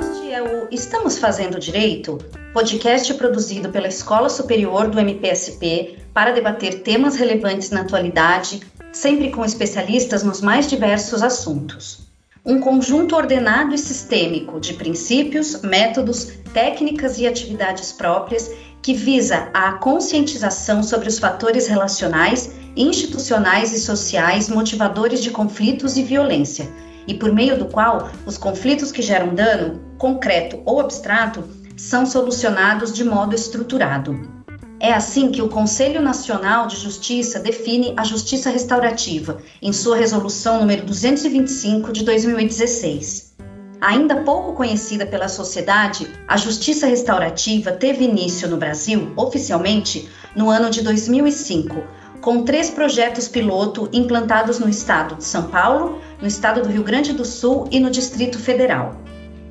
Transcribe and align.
Este 0.00 0.32
é 0.32 0.40
o 0.40 0.68
Estamos 0.70 1.18
Fazendo 1.18 1.58
Direito, 1.58 2.18
podcast 2.52 3.12
produzido 3.14 3.70
pela 3.70 3.88
Escola 3.88 4.28
Superior 4.28 4.88
do 4.88 5.00
MPSP 5.00 5.98
para 6.14 6.30
debater 6.30 6.82
temas 6.82 7.16
relevantes 7.16 7.70
na 7.70 7.80
atualidade, 7.80 8.60
sempre 8.92 9.30
com 9.30 9.44
especialistas 9.44 10.22
nos 10.22 10.40
mais 10.40 10.68
diversos 10.68 11.24
assuntos. 11.24 12.06
Um 12.46 12.60
conjunto 12.60 13.16
ordenado 13.16 13.74
e 13.74 13.78
sistêmico 13.78 14.60
de 14.60 14.74
princípios, 14.74 15.60
métodos, 15.60 16.32
técnicas 16.54 17.18
e 17.18 17.26
atividades 17.26 17.92
próprias 17.92 18.50
que 18.88 18.94
visa 18.94 19.50
a 19.52 19.72
conscientização 19.72 20.82
sobre 20.82 21.08
os 21.08 21.18
fatores 21.18 21.66
relacionais, 21.66 22.52
institucionais 22.74 23.70
e 23.74 23.78
sociais 23.78 24.48
motivadores 24.48 25.22
de 25.22 25.30
conflitos 25.30 25.98
e 25.98 26.02
violência, 26.02 26.66
e 27.06 27.12
por 27.12 27.30
meio 27.30 27.58
do 27.58 27.66
qual 27.66 28.08
os 28.24 28.38
conflitos 28.38 28.90
que 28.90 29.02
geram 29.02 29.34
dano, 29.34 29.78
concreto 29.98 30.62
ou 30.64 30.80
abstrato, 30.80 31.44
são 31.76 32.06
solucionados 32.06 32.90
de 32.90 33.04
modo 33.04 33.34
estruturado. 33.34 34.18
É 34.80 34.94
assim 34.94 35.30
que 35.30 35.42
o 35.42 35.50
Conselho 35.50 36.00
Nacional 36.00 36.66
de 36.66 36.76
Justiça 36.76 37.38
define 37.38 37.92
a 37.94 38.04
justiça 38.04 38.48
restaurativa, 38.48 39.36
em 39.60 39.70
sua 39.70 39.98
resolução 39.98 40.60
número 40.60 40.86
225 40.86 41.92
de 41.92 42.04
2016. 42.04 43.36
Ainda 43.80 44.22
pouco 44.22 44.54
conhecida 44.54 45.06
pela 45.06 45.28
sociedade, 45.28 46.08
a 46.26 46.36
justiça 46.36 46.88
restaurativa 46.88 47.70
teve 47.70 48.04
início 48.04 48.48
no 48.48 48.56
Brasil, 48.56 49.12
oficialmente, 49.16 50.08
no 50.34 50.50
ano 50.50 50.68
de 50.68 50.82
2005, 50.82 51.84
com 52.20 52.42
três 52.42 52.70
projetos 52.70 53.28
piloto 53.28 53.88
implantados 53.92 54.58
no 54.58 54.68
estado 54.68 55.14
de 55.14 55.22
São 55.22 55.44
Paulo, 55.44 56.00
no 56.20 56.26
estado 56.26 56.60
do 56.60 56.68
Rio 56.68 56.82
Grande 56.82 57.12
do 57.12 57.24
Sul 57.24 57.68
e 57.70 57.78
no 57.78 57.88
Distrito 57.88 58.36
Federal. 58.36 59.00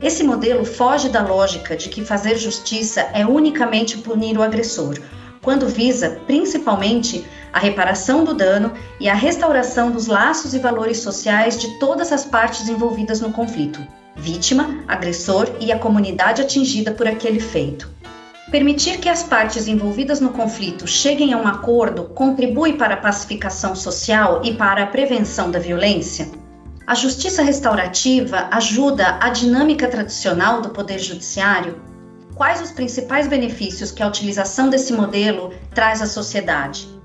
Esse 0.02 0.26
modelo 0.26 0.66
foge 0.66 1.08
da 1.08 1.26
lógica 1.26 1.78
de 1.78 1.88
que 1.88 2.04
fazer 2.04 2.36
justiça 2.36 3.08
é 3.14 3.26
unicamente 3.26 3.98
punir 4.00 4.38
o 4.38 4.44
agressor, 4.44 5.00
quando 5.42 5.70
visa 5.70 6.20
principalmente 6.28 7.26
a 7.54 7.60
reparação 7.60 8.26
do 8.26 8.34
dano 8.34 8.74
e 9.00 9.08
a 9.08 9.14
restauração 9.14 9.90
dos 9.90 10.06
laços 10.06 10.54
e 10.54 10.60
valores 10.60 11.00
sociais 11.00 11.58
de 11.58 11.80
todas 11.80 12.12
as 12.12 12.26
partes 12.26 12.68
envolvidas 12.68 13.22
no 13.22 13.32
conflito 13.32 13.80
vítima, 14.18 14.84
agressor 14.88 15.48
e 15.60 15.72
a 15.72 15.80
comunidade 15.80 16.42
atingida 16.42 16.92
por 16.92 17.08
aquele 17.08 17.40
feito. 17.40 17.90
Permitir 18.50 19.00
que 19.00 19.10
as 19.10 19.24
partes 19.24 19.68
envolvidas 19.68 20.22
no 20.22 20.30
conflito 20.30 20.88
cheguem 20.88 21.34
a 21.34 21.38
um 21.38 21.48
acordo 21.48 22.06
contribui 22.06 22.74
para 22.74 22.94
a 22.94 22.98
pacificação 22.98 23.76
social 23.76 24.42
e 24.44 24.54
para 24.54 24.84
a 24.84 24.88
prevenção 24.88 25.52
da 25.52 25.60
violência? 25.60 26.30
A 26.86 26.96
justiça 26.96 27.44
restaurativa 27.44 28.48
ajuda 28.50 29.18
a 29.20 29.30
dinâmica 29.30 29.90
tradicional 29.90 30.62
do 30.62 30.70
Poder 30.70 30.98
Judiciário? 30.98 31.82
Quais 32.34 32.62
os 32.62 32.72
principais 32.72 33.28
benefícios 33.28 33.92
que 33.92 34.02
a 34.02 34.08
utilização 34.08 34.70
desse 34.70 34.94
modelo 34.94 35.54
traz 35.76 36.02
à 36.02 36.06
sociedade? 36.06 36.97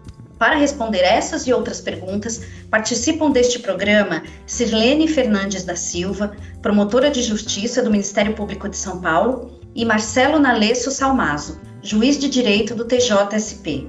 Para 0.43 0.57
responder 0.57 1.03
essas 1.05 1.47
e 1.47 1.53
outras 1.53 1.81
perguntas, 1.81 2.43
participam 2.69 3.31
deste 3.31 3.61
programa 3.61 4.25
Sirlene 4.45 5.07
Fernandes 5.07 5.63
da 5.63 5.77
Silva, 5.77 6.33
promotora 6.61 7.13
de 7.13 7.23
justiça 7.23 7.81
do 7.81 7.93
Ministério 7.93 8.35
Público 8.35 8.69
de 8.69 8.77
São 8.77 9.01
Paulo, 9.01 9.61
e 9.73 9.85
Marcelo 9.85 10.41
Nalesso 10.41 10.91
Salmazo, 10.91 11.61
juiz 11.81 12.19
de 12.19 12.29
direito 12.29 12.75
do 12.75 12.85
TJSP. 12.85 13.87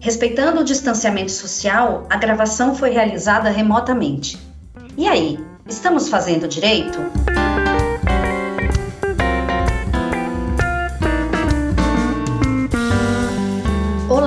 Respeitando 0.00 0.62
o 0.62 0.64
distanciamento 0.64 1.32
social, 1.32 2.06
a 2.08 2.16
gravação 2.16 2.74
foi 2.74 2.88
realizada 2.88 3.50
remotamente. 3.50 4.38
E 4.96 5.06
aí, 5.06 5.38
estamos 5.68 6.08
fazendo 6.08 6.48
direito? 6.48 6.98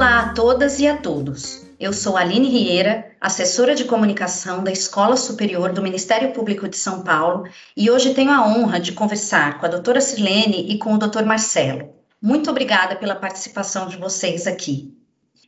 Olá 0.08 0.20
a 0.20 0.30
todas 0.30 0.80
e 0.80 0.88
a 0.88 0.96
todos. 0.96 1.66
Eu 1.78 1.92
sou 1.92 2.16
Aline 2.16 2.48
Rieira, 2.48 3.12
assessora 3.20 3.76
de 3.76 3.84
comunicação 3.84 4.64
da 4.64 4.72
Escola 4.72 5.18
Superior 5.18 5.74
do 5.74 5.82
Ministério 5.82 6.32
Público 6.32 6.66
de 6.70 6.78
São 6.78 7.04
Paulo, 7.04 7.44
e 7.76 7.92
hoje 7.92 8.14
tenho 8.14 8.32
a 8.32 8.48
honra 8.48 8.80
de 8.80 8.94
conversar 8.94 9.60
com 9.60 9.66
a 9.66 9.70
doutora 9.70 10.00
Silene 10.00 10.66
e 10.72 10.78
com 10.78 10.94
o 10.94 10.98
doutor 10.98 11.26
Marcelo. 11.26 11.90
Muito 12.22 12.50
obrigada 12.50 12.96
pela 12.96 13.16
participação 13.16 13.90
de 13.90 13.98
vocês 13.98 14.48
aqui. 14.48 14.98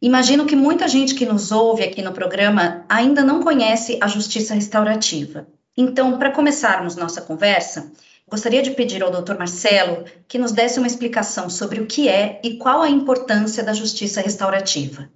Imagino 0.02 0.46
que 0.46 0.58
muita 0.58 0.90
gente 0.90 1.16
que 1.16 1.26
nos 1.26 1.54
ouve 1.54 1.82
aqui 1.82 2.02
no 2.02 2.12
programa 2.12 2.84
ainda 2.90 3.24
não 3.24 3.42
conhece 3.42 3.98
a 4.02 4.08
justiça 4.08 4.54
restaurativa. 4.54 5.48
Então, 5.78 6.20
para 6.20 6.32
começarmos 6.32 6.98
nossa 6.98 7.22
conversa, 7.22 7.94
gostaria 8.30 8.62
de 8.62 8.72
pedir 8.72 9.02
ao 9.02 9.12
Dr. 9.12 9.38
Marcelo 9.38 10.06
que 10.28 10.38
nos 10.38 10.52
desse 10.52 10.78
uma 10.78 10.88
explicação 10.88 11.50
sobre 11.50 11.82
o 11.82 11.88
que 11.88 12.08
é 12.08 12.40
e 12.44 12.56
qual 12.56 12.82
a 12.82 12.90
importância 12.90 13.64
da 13.64 13.74
justiça 13.74 14.22
restaurativa. 14.22 15.10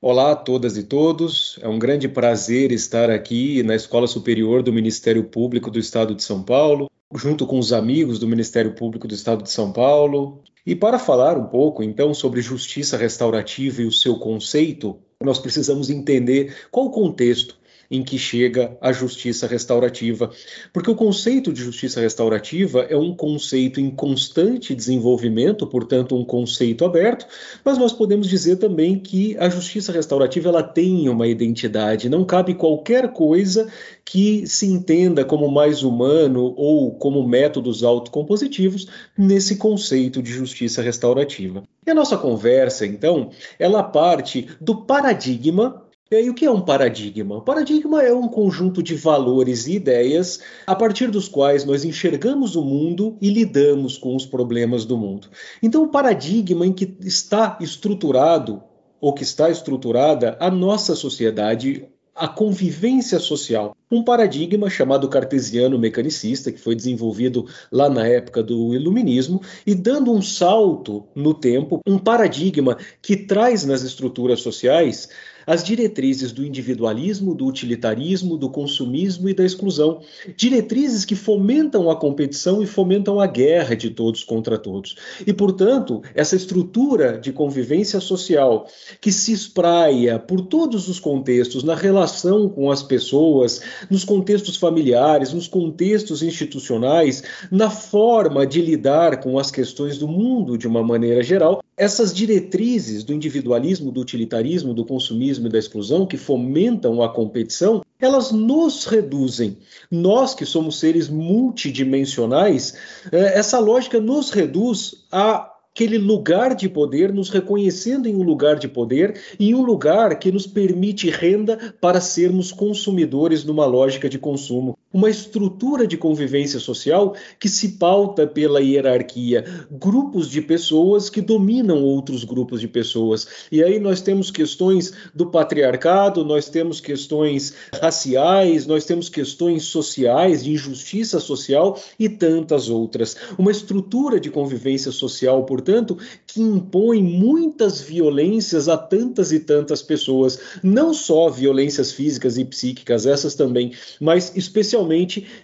Olá 0.00 0.32
a 0.32 0.36
todas 0.36 0.76
e 0.76 0.84
todos, 0.84 1.58
é 1.60 1.66
um 1.66 1.78
grande 1.78 2.08
prazer 2.08 2.70
estar 2.70 3.10
aqui 3.10 3.62
na 3.64 3.74
Escola 3.74 4.06
Superior 4.06 4.62
do 4.62 4.72
Ministério 4.72 5.24
Público 5.24 5.70
do 5.70 5.78
Estado 5.78 6.14
de 6.14 6.22
São 6.22 6.42
Paulo, 6.42 6.88
junto 7.14 7.46
com 7.46 7.58
os 7.58 7.72
amigos 7.72 8.18
do 8.18 8.28
Ministério 8.28 8.74
Público 8.74 9.08
do 9.08 9.14
Estado 9.14 9.42
de 9.42 9.50
São 9.50 9.72
Paulo, 9.72 10.40
e 10.64 10.76
para 10.76 10.98
falar 10.98 11.36
um 11.36 11.46
pouco, 11.46 11.82
então, 11.82 12.12
sobre 12.14 12.42
justiça 12.42 12.96
restaurativa 12.96 13.82
e 13.82 13.86
o 13.86 13.92
seu 13.92 14.18
conceito, 14.18 14.98
nós 15.20 15.38
precisamos 15.38 15.90
entender 15.90 16.54
qual 16.70 16.86
o 16.86 16.90
contexto 16.90 17.57
em 17.90 18.02
que 18.02 18.18
chega 18.18 18.76
a 18.80 18.92
justiça 18.92 19.46
restaurativa. 19.46 20.30
Porque 20.72 20.90
o 20.90 20.94
conceito 20.94 21.52
de 21.52 21.62
justiça 21.62 22.00
restaurativa 22.00 22.82
é 22.82 22.96
um 22.96 23.14
conceito 23.14 23.80
em 23.80 23.90
constante 23.90 24.74
desenvolvimento, 24.74 25.66
portanto, 25.66 26.14
um 26.14 26.24
conceito 26.24 26.84
aberto, 26.84 27.26
mas 27.64 27.78
nós 27.78 27.92
podemos 27.92 28.28
dizer 28.28 28.56
também 28.56 28.98
que 28.98 29.36
a 29.38 29.48
justiça 29.48 29.92
restaurativa 29.92 30.48
ela 30.48 30.62
tem 30.62 31.08
uma 31.08 31.26
identidade, 31.26 32.08
não 32.08 32.24
cabe 32.24 32.54
qualquer 32.54 33.12
coisa 33.12 33.68
que 34.04 34.46
se 34.46 34.66
entenda 34.66 35.24
como 35.24 35.50
mais 35.50 35.82
humano 35.82 36.54
ou 36.56 36.92
como 36.92 37.26
métodos 37.26 37.82
autocompositivos 37.82 38.86
nesse 39.16 39.56
conceito 39.56 40.22
de 40.22 40.30
justiça 40.30 40.80
restaurativa. 40.80 41.62
E 41.86 41.90
a 41.90 41.94
nossa 41.94 42.16
conversa, 42.16 42.86
então, 42.86 43.30
ela 43.58 43.82
parte 43.82 44.48
do 44.60 44.82
paradigma 44.82 45.87
e 46.10 46.16
aí, 46.16 46.30
o 46.30 46.34
que 46.34 46.46
é 46.46 46.50
um 46.50 46.62
paradigma? 46.62 47.36
O 47.36 47.42
paradigma 47.42 48.02
é 48.02 48.12
um 48.14 48.28
conjunto 48.28 48.82
de 48.82 48.94
valores 48.94 49.66
e 49.66 49.74
ideias 49.74 50.40
a 50.66 50.74
partir 50.74 51.10
dos 51.10 51.28
quais 51.28 51.66
nós 51.66 51.84
enxergamos 51.84 52.56
o 52.56 52.62
mundo 52.62 53.18
e 53.20 53.28
lidamos 53.28 53.98
com 53.98 54.16
os 54.16 54.24
problemas 54.24 54.86
do 54.86 54.96
mundo. 54.96 55.28
Então, 55.62 55.82
o 55.82 55.88
paradigma 55.88 56.66
em 56.66 56.72
que 56.72 56.96
está 57.02 57.58
estruturado 57.60 58.62
ou 58.98 59.12
que 59.12 59.22
está 59.22 59.50
estruturada 59.50 60.36
a 60.40 60.50
nossa 60.50 60.96
sociedade 60.96 61.86
a 62.18 62.26
convivência 62.26 63.20
social. 63.20 63.76
Um 63.90 64.02
paradigma 64.02 64.68
chamado 64.68 65.08
cartesiano 65.08 65.78
mecanicista, 65.78 66.50
que 66.50 66.58
foi 66.58 66.74
desenvolvido 66.74 67.46
lá 67.70 67.88
na 67.88 68.06
época 68.06 68.42
do 68.42 68.74
Iluminismo, 68.74 69.40
e 69.64 69.74
dando 69.74 70.12
um 70.12 70.20
salto 70.20 71.06
no 71.14 71.32
tempo, 71.32 71.80
um 71.86 71.96
paradigma 71.96 72.76
que 73.00 73.16
traz 73.16 73.64
nas 73.64 73.82
estruturas 73.82 74.40
sociais 74.40 75.08
as 75.48 75.64
diretrizes 75.64 76.30
do 76.30 76.44
individualismo, 76.44 77.34
do 77.34 77.46
utilitarismo, 77.46 78.36
do 78.36 78.50
consumismo 78.50 79.30
e 79.30 79.34
da 79.34 79.46
exclusão. 79.46 80.02
Diretrizes 80.36 81.06
que 81.06 81.16
fomentam 81.16 81.90
a 81.90 81.96
competição 81.96 82.62
e 82.62 82.66
fomentam 82.66 83.18
a 83.18 83.26
guerra 83.26 83.74
de 83.74 83.88
todos 83.88 84.22
contra 84.22 84.58
todos. 84.58 84.96
E, 85.26 85.32
portanto, 85.32 86.02
essa 86.14 86.36
estrutura 86.36 87.18
de 87.18 87.32
convivência 87.32 87.98
social 87.98 88.66
que 89.00 89.10
se 89.10 89.32
espraia 89.32 90.18
por 90.18 90.42
todos 90.42 90.86
os 90.86 91.00
contextos, 91.00 91.64
na 91.64 91.74
relação 91.74 92.46
com 92.46 92.70
as 92.70 92.82
pessoas, 92.82 93.62
nos 93.88 94.04
contextos 94.04 94.58
familiares, 94.58 95.32
nos 95.32 95.48
contextos 95.48 96.22
institucionais, 96.22 97.22
na 97.50 97.70
forma 97.70 98.46
de 98.46 98.60
lidar 98.60 99.20
com 99.20 99.38
as 99.38 99.50
questões 99.50 99.96
do 99.96 100.06
mundo 100.06 100.58
de 100.58 100.68
uma 100.68 100.82
maneira 100.82 101.22
geral, 101.22 101.62
essas 101.78 102.12
diretrizes 102.12 103.04
do 103.04 103.14
individualismo, 103.14 103.92
do 103.92 104.00
utilitarismo, 104.00 104.74
do 104.74 104.84
consumismo 104.84 105.37
e 105.46 105.50
da 105.50 105.58
exclusão, 105.58 106.06
que 106.06 106.16
fomentam 106.16 107.02
a 107.02 107.08
competição, 107.08 107.82
elas 108.00 108.32
nos 108.32 108.84
reduzem. 108.84 109.58
Nós 109.90 110.34
que 110.34 110.44
somos 110.44 110.78
seres 110.78 111.08
multidimensionais, 111.08 112.74
eh, 113.12 113.38
essa 113.38 113.58
lógica 113.58 114.00
nos 114.00 114.30
reduz 114.30 115.06
a 115.10 115.52
aquele 115.78 115.96
lugar 115.96 116.56
de 116.56 116.68
poder, 116.68 117.12
nos 117.12 117.30
reconhecendo 117.30 118.08
em 118.08 118.16
um 118.16 118.24
lugar 118.24 118.56
de 118.58 118.66
poder, 118.66 119.20
em 119.38 119.54
um 119.54 119.62
lugar 119.62 120.18
que 120.18 120.32
nos 120.32 120.44
permite 120.44 121.08
renda 121.08 121.56
para 121.80 122.00
sermos 122.00 122.50
consumidores 122.50 123.44
numa 123.44 123.64
lógica 123.64 124.08
de 124.08 124.18
consumo. 124.18 124.76
Uma 124.90 125.10
estrutura 125.10 125.86
de 125.86 125.98
convivência 125.98 126.58
social 126.58 127.14
que 127.38 127.46
se 127.46 127.72
pauta 127.72 128.26
pela 128.26 128.62
hierarquia, 128.62 129.44
grupos 129.70 130.30
de 130.30 130.40
pessoas 130.40 131.10
que 131.10 131.20
dominam 131.20 131.82
outros 131.84 132.24
grupos 132.24 132.58
de 132.58 132.68
pessoas. 132.68 133.26
E 133.52 133.62
aí 133.62 133.78
nós 133.78 134.00
temos 134.00 134.30
questões 134.30 134.94
do 135.14 135.26
patriarcado, 135.26 136.24
nós 136.24 136.48
temos 136.48 136.80
questões 136.80 137.52
raciais, 137.82 138.66
nós 138.66 138.86
temos 138.86 139.10
questões 139.10 139.64
sociais, 139.64 140.42
de 140.42 140.52
injustiça 140.52 141.20
social 141.20 141.78
e 141.98 142.08
tantas 142.08 142.70
outras. 142.70 143.14
Uma 143.36 143.50
estrutura 143.50 144.18
de 144.18 144.30
convivência 144.30 144.90
social, 144.90 145.44
portanto, 145.44 145.98
que 146.26 146.40
impõe 146.40 147.02
muitas 147.02 147.78
violências 147.78 148.70
a 148.70 148.76
tantas 148.78 149.32
e 149.32 149.40
tantas 149.40 149.82
pessoas, 149.82 150.38
não 150.62 150.94
só 150.94 151.28
violências 151.28 151.92
físicas 151.92 152.38
e 152.38 152.44
psíquicas, 152.46 153.04
essas 153.04 153.34
também, 153.34 153.72
mas 154.00 154.34
especialmente 154.34 154.77